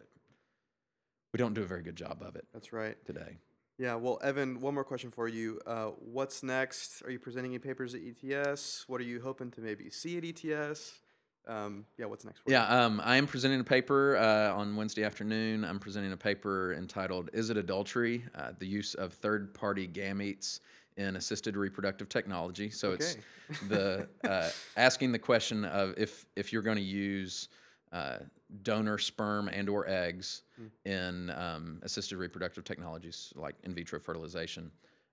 we 1.33 1.39
don't 1.39 1.55
do 1.55 1.63
a 1.63 1.67
very 1.67 1.83
good 1.83 1.97
job 1.97 2.23
of 2.23 2.37
it 2.37 2.47
That's 2.53 2.73
right. 2.73 2.97
today. 3.05 3.39
Yeah, 3.79 3.95
well, 3.95 4.19
Evan, 4.25 4.61
one 4.61 4.75
more 4.75 4.83
question 4.83 5.13
for 5.13 5.29
you. 5.29 5.61
Uh, 5.65 5.91
what's 6.01 6.43
next? 6.43 7.01
Are 7.03 7.13
you 7.13 7.21
presenting 7.21 7.53
any 7.53 7.61
papers 7.61 7.95
at 7.95 8.01
ETS? 8.01 8.85
What 8.89 9.01
are 9.01 9.05
you 9.05 9.21
hoping 9.21 9.53
to 9.53 9.61
maybe 9.61 9.89
see 9.91 10.19
at 10.19 10.25
ETS? 10.25 11.01
Um, 11.47 11.87
yeah, 11.97 12.07
what's 12.07 12.25
next 12.25 12.41
for 12.41 12.51
Yeah, 12.51 12.67
um, 12.67 13.01
I 13.05 13.17
am 13.17 13.27
presenting 13.27 13.61
a 13.61 13.65
paper 13.65 14.17
uh, 14.17 14.53
on 14.53 14.75
Wednesday 14.75 15.05
afternoon. 15.05 15.65
I'm 15.65 15.79
presenting 15.79 16.13
a 16.13 16.17
paper 16.17 16.75
entitled 16.75 17.31
"Is 17.33 17.51
It 17.51 17.57
Adultery? 17.57 18.25
Uh, 18.35 18.51
the 18.59 18.67
Use 18.67 18.95
of 18.95 19.15
Third-Party 19.15 19.89
Gametes 19.89 20.61
in 20.97 21.17
Assisted 21.17 21.57
Reproductive 21.57 22.09
Technology." 22.09 22.69
So 22.71 22.93
it's 22.93 23.17
the 23.69 24.09
uh, 24.29 24.51
asking 24.77 25.13
the 25.13 25.19
question 25.19 25.65
of 25.65 25.95
if 25.97 26.27
if 26.37 26.53
you're 26.53 26.63
going 26.63 26.77
to 26.77 26.83
use 26.83 27.49
uh, 27.93 28.19
donor 28.63 28.99
sperm 28.99 29.49
and 29.49 29.69
or 29.69 29.89
eggs 29.89 30.43
in 30.85 31.31
um, 31.31 31.81
assisted 31.83 32.17
reproductive 32.17 32.65
technologies 32.65 33.33
like 33.37 33.55
in 33.65 33.75
vitro 33.75 34.01
fertilization, 34.01 34.71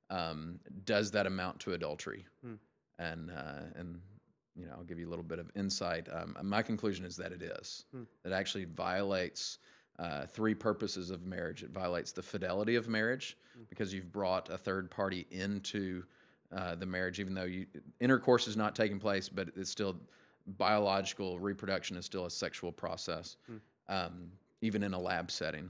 um, 0.10 0.60
does 0.86 1.12
that 1.12 1.26
amount 1.28 1.60
to 1.60 1.74
adultery? 1.74 2.26
And 3.00 3.32
uh, 3.32 3.64
and 3.76 4.00
you 4.56 4.66
know, 4.66 4.72
I'll 4.78 4.84
give 4.86 5.00
you 5.00 5.08
a 5.08 5.12
little 5.12 5.24
bit 5.24 5.38
of 5.40 5.52
insight. 5.56 6.08
Um, 6.12 6.38
my 6.44 6.62
conclusion 6.62 7.04
is 7.06 7.18
that 7.18 7.32
it 7.34 7.42
is. 7.42 7.86
That 8.24 8.32
actually 8.32 8.66
violates 8.66 9.58
uh, 10.00 10.26
three 10.28 10.56
purposes 10.56 11.10
of 11.10 11.26
marriage. 11.26 11.62
It 11.64 11.72
violates 11.72 12.14
the 12.14 12.22
fidelity 12.22 12.76
of 12.76 12.88
marriage 12.88 13.38
because 13.70 13.94
you've 13.94 14.12
brought 14.12 14.50
a 14.50 14.58
third 14.58 14.90
party 14.90 15.28
into 15.32 16.04
uh, 16.56 16.76
the 16.76 16.86
marriage, 16.86 17.20
even 17.20 17.34
though 17.34 17.44
you, 17.44 17.66
intercourse 18.00 18.48
is 18.48 18.56
not 18.56 18.76
taking 18.76 19.00
place, 19.00 19.28
but 19.28 19.50
it's 19.58 19.70
still 19.70 19.98
biological 20.48 21.40
reproduction 21.40 21.98
is 21.98 22.06
still 22.06 22.26
a 22.26 22.30
sexual 22.32 22.72
process, 22.72 23.38
um, 23.90 24.32
even 24.62 24.84
in 24.84 24.94
a 24.94 25.00
lab 25.00 25.32
setting. 25.32 25.70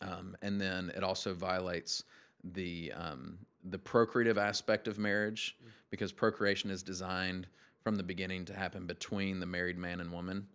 Um, 0.00 0.36
and 0.42 0.60
then 0.60 0.92
it 0.96 1.02
also 1.04 1.32
violates 1.34 2.04
the 2.42 2.92
um, 2.94 3.38
the 3.70 3.78
procreative 3.78 4.36
aspect 4.36 4.86
of 4.88 4.98
marriage 4.98 5.56
because 5.90 6.12
procreation 6.12 6.70
is 6.70 6.82
designed 6.82 7.46
from 7.82 7.96
the 7.96 8.02
beginning 8.02 8.44
to 8.46 8.54
happen 8.54 8.86
between 8.86 9.40
the 9.40 9.46
married 9.46 9.78
man 9.78 10.00
and 10.00 10.12
woman, 10.12 10.46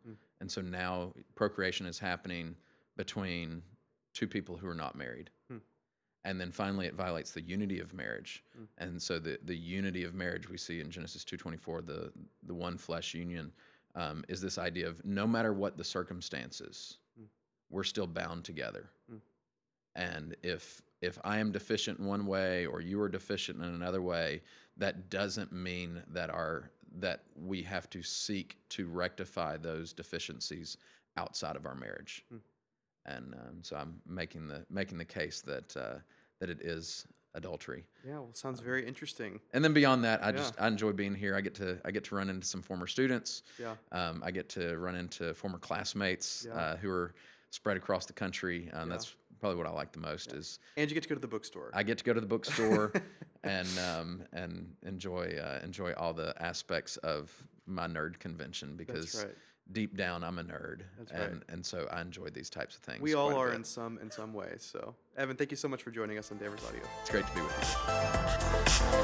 and 0.42 0.52
so 0.52 0.62
now 0.62 1.14
procreation 1.36 1.86
is 1.88 1.98
happening 2.00 2.56
between 2.98 3.62
two 4.14 4.28
people 4.28 4.58
who 4.58 4.68
are 4.68 4.76
not 4.76 4.96
married. 4.96 5.30
And 6.26 6.40
then 6.40 6.52
finally, 6.52 6.86
it 6.86 6.96
violates 6.96 7.32
the 7.32 7.42
unity 7.42 7.80
of 7.80 7.94
marriage, 7.94 8.44
mm. 8.60 8.68
and 8.78 9.02
so 9.02 9.20
the, 9.20 9.40
the 9.46 9.56
unity 9.56 10.04
of 10.04 10.14
marriage 10.14 10.50
we 10.50 10.58
see 10.58 10.82
in 10.82 10.92
Genesis 10.92 11.24
two 11.24 11.38
twenty 11.38 11.58
four, 11.58 11.82
the 11.82 12.12
the 12.44 12.54
one 12.54 12.78
flesh 12.78 13.14
union, 13.14 13.54
um, 13.96 14.26
is 14.28 14.42
this 14.42 14.58
idea 14.58 14.88
of 14.90 15.04
no 15.06 15.26
matter 15.26 15.54
what 15.54 15.78
the 15.78 15.84
circumstances, 15.84 16.98
mm. 17.18 17.26
we're 17.70 17.86
still 17.86 18.06
bound 18.06 18.44
together. 18.44 18.90
Mm. 19.10 19.22
And 19.96 20.36
if 20.44 20.82
if 21.02 21.18
I 21.24 21.38
am 21.38 21.52
deficient 21.54 22.00
in 22.00 22.06
one 22.06 22.26
way 22.26 22.66
or 22.66 22.82
you 22.82 23.00
are 23.02 23.10
deficient 23.10 23.64
in 23.64 23.70
another 23.74 24.02
way, 24.02 24.42
that 24.76 25.10
doesn't 25.10 25.54
mean 25.54 26.04
that 26.10 26.30
our 26.30 26.70
that 27.00 27.24
we 27.36 27.64
have 27.64 27.90
to 27.92 28.04
seek 28.04 28.58
to 28.70 28.88
rectify 28.88 29.56
those 29.56 29.94
deficiencies 29.94 30.78
outside 31.16 31.56
of 31.56 31.66
our 31.66 31.76
marriage. 31.76 32.26
And 33.06 33.34
um, 33.34 33.60
so 33.62 33.76
I'm 33.76 34.02
making 34.08 34.48
the 34.48 34.66
making 34.70 34.98
the 34.98 35.06
case 35.06 35.42
that 35.42 35.76
uh, 35.78 36.00
that 36.40 36.50
it 36.50 36.62
is 36.62 37.06
adultery. 37.36 37.86
Yeah, 38.06 38.14
well, 38.14 38.30
sounds 38.34 38.60
very 38.60 38.86
interesting. 38.88 39.40
And 39.54 39.64
then 39.64 39.74
beyond 39.74 40.04
that, 40.04 40.24
I 40.24 40.28
Yeah. 40.28 40.38
just 40.38 40.56
I 40.60 40.68
enjoy 40.68 40.92
being 40.92 41.16
here. 41.16 41.36
I 41.36 41.42
get 41.42 41.56
to 41.56 41.80
I 41.86 41.92
get 41.92 42.04
to 42.06 42.16
run 42.16 42.30
into 42.30 42.46
some 42.46 42.62
former 42.62 42.88
students. 42.88 43.44
Yeah. 43.60 43.76
Um, 43.92 44.22
I 44.26 44.32
get 44.32 44.50
to 44.50 44.78
run 44.78 44.96
into 44.96 45.34
former 45.34 45.58
classmates 45.60 46.46
Yeah. 46.48 46.56
uh, 46.56 46.78
who 46.78 46.90
are 46.90 47.14
spread 47.52 47.78
across 47.78 48.06
the 48.06 48.14
country. 48.14 48.70
Um, 48.74 48.90
That's 48.90 49.16
probably 49.40 49.58
what 49.58 49.68
I 49.68 49.72
like 49.72 49.92
the 49.92 50.00
most 50.00 50.34
is 50.34 50.60
And 50.78 50.90
you 50.90 50.94
get 50.94 51.04
to 51.04 51.10
go 51.10 51.16
to 51.16 51.22
the 51.22 51.28
bookstore. 51.28 51.72
I 51.74 51.84
get 51.84 51.98
to 52.00 52.04
go 52.04 52.14
to 52.14 52.22
the 52.22 52.28
bookstore 52.28 52.92
and 53.44 53.68
um, 53.80 54.24
and 54.34 54.76
enjoy 54.84 55.38
uh, 55.42 55.60
enjoy 55.64 55.94
all 55.94 56.14
the 56.14 56.34
aspects 56.42 56.98
of 56.98 57.32
my 57.66 57.88
nerd 57.88 58.20
convention 58.20 58.76
because 58.76 59.24
right. 59.24 59.36
Deep 59.72 59.96
down 59.96 60.24
I'm 60.24 60.40
a 60.40 60.44
nerd 60.44 60.82
That's 60.98 61.12
and 61.12 61.34
right. 61.34 61.44
and 61.50 61.66
so 61.66 61.88
I 61.92 62.02
enjoy 62.02 62.30
these 62.30 62.50
types 62.50 62.76
of 62.76 62.82
things. 62.82 63.02
we 63.02 63.14
all 63.14 63.36
are 63.36 63.54
in 63.54 63.64
some 63.64 64.00
in 64.02 64.10
some 64.12 64.34
ways. 64.34 64.68
So, 64.72 64.96
Evan, 65.18 65.36
thank 65.36 65.52
you 65.52 65.58
so 65.58 65.68
much 65.68 65.84
for 65.84 65.92
joining 65.92 66.18
us 66.18 66.32
on 66.32 66.38
Danvers 66.38 66.64
Audio. 66.68 66.82
It's 67.02 67.10
great 67.12 67.26
to 67.28 67.36
be 67.36 67.42
with 67.42 67.78
you. 67.78 69.00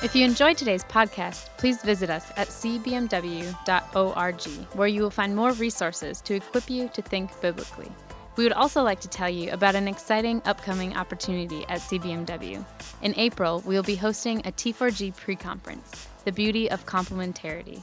If 0.00 0.14
you 0.14 0.24
enjoyed 0.24 0.56
today's 0.56 0.84
podcast, 0.84 1.48
please 1.58 1.82
visit 1.82 2.08
us 2.08 2.30
at 2.36 2.48
cbmw.org, 2.48 4.42
where 4.74 4.88
you 4.88 5.02
will 5.02 5.10
find 5.10 5.34
more 5.34 5.52
resources 5.52 6.20
to 6.22 6.34
equip 6.34 6.70
you 6.70 6.88
to 6.94 7.02
think 7.02 7.38
biblically. 7.40 7.90
We 8.38 8.44
would 8.44 8.52
also 8.52 8.84
like 8.84 9.00
to 9.00 9.08
tell 9.08 9.28
you 9.28 9.50
about 9.50 9.74
an 9.74 9.88
exciting 9.88 10.40
upcoming 10.44 10.96
opportunity 10.96 11.64
at 11.68 11.80
CBMW. 11.80 12.64
In 13.02 13.14
April, 13.16 13.64
we 13.66 13.74
will 13.74 13.82
be 13.82 13.96
hosting 13.96 14.38
a 14.46 14.52
T4G 14.52 15.16
pre 15.16 15.34
conference, 15.34 16.06
The 16.24 16.30
Beauty 16.30 16.70
of 16.70 16.86
Complementarity. 16.86 17.82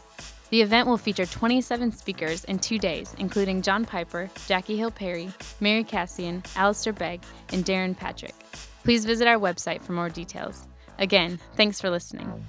The 0.51 0.61
event 0.61 0.87
will 0.87 0.97
feature 0.97 1.25
27 1.25 1.91
speakers 1.91 2.45
in 2.45 2.59
two 2.59 2.79
days, 2.79 3.13
including 3.19 3.63
John 3.63 3.83
Piper, 3.83 4.29
Jackie 4.47 4.77
Hill 4.77 4.91
Perry, 4.91 5.29
Mary 5.59 5.83
Kassian, 5.83 6.41
Alistair 6.55 6.93
Begg, 6.93 7.21
and 7.51 7.65
Darrin 7.65 7.93
Patrick. 7.93 8.35
Please 8.85 9.03
visit 9.03 9.27
our 9.27 9.37
website 9.37 9.83
for 9.83 9.91
more 9.91 10.07
details. 10.07 10.69
Again, 10.99 11.37
thanks 11.57 11.81
for 11.81 11.89
listening. 11.89 12.45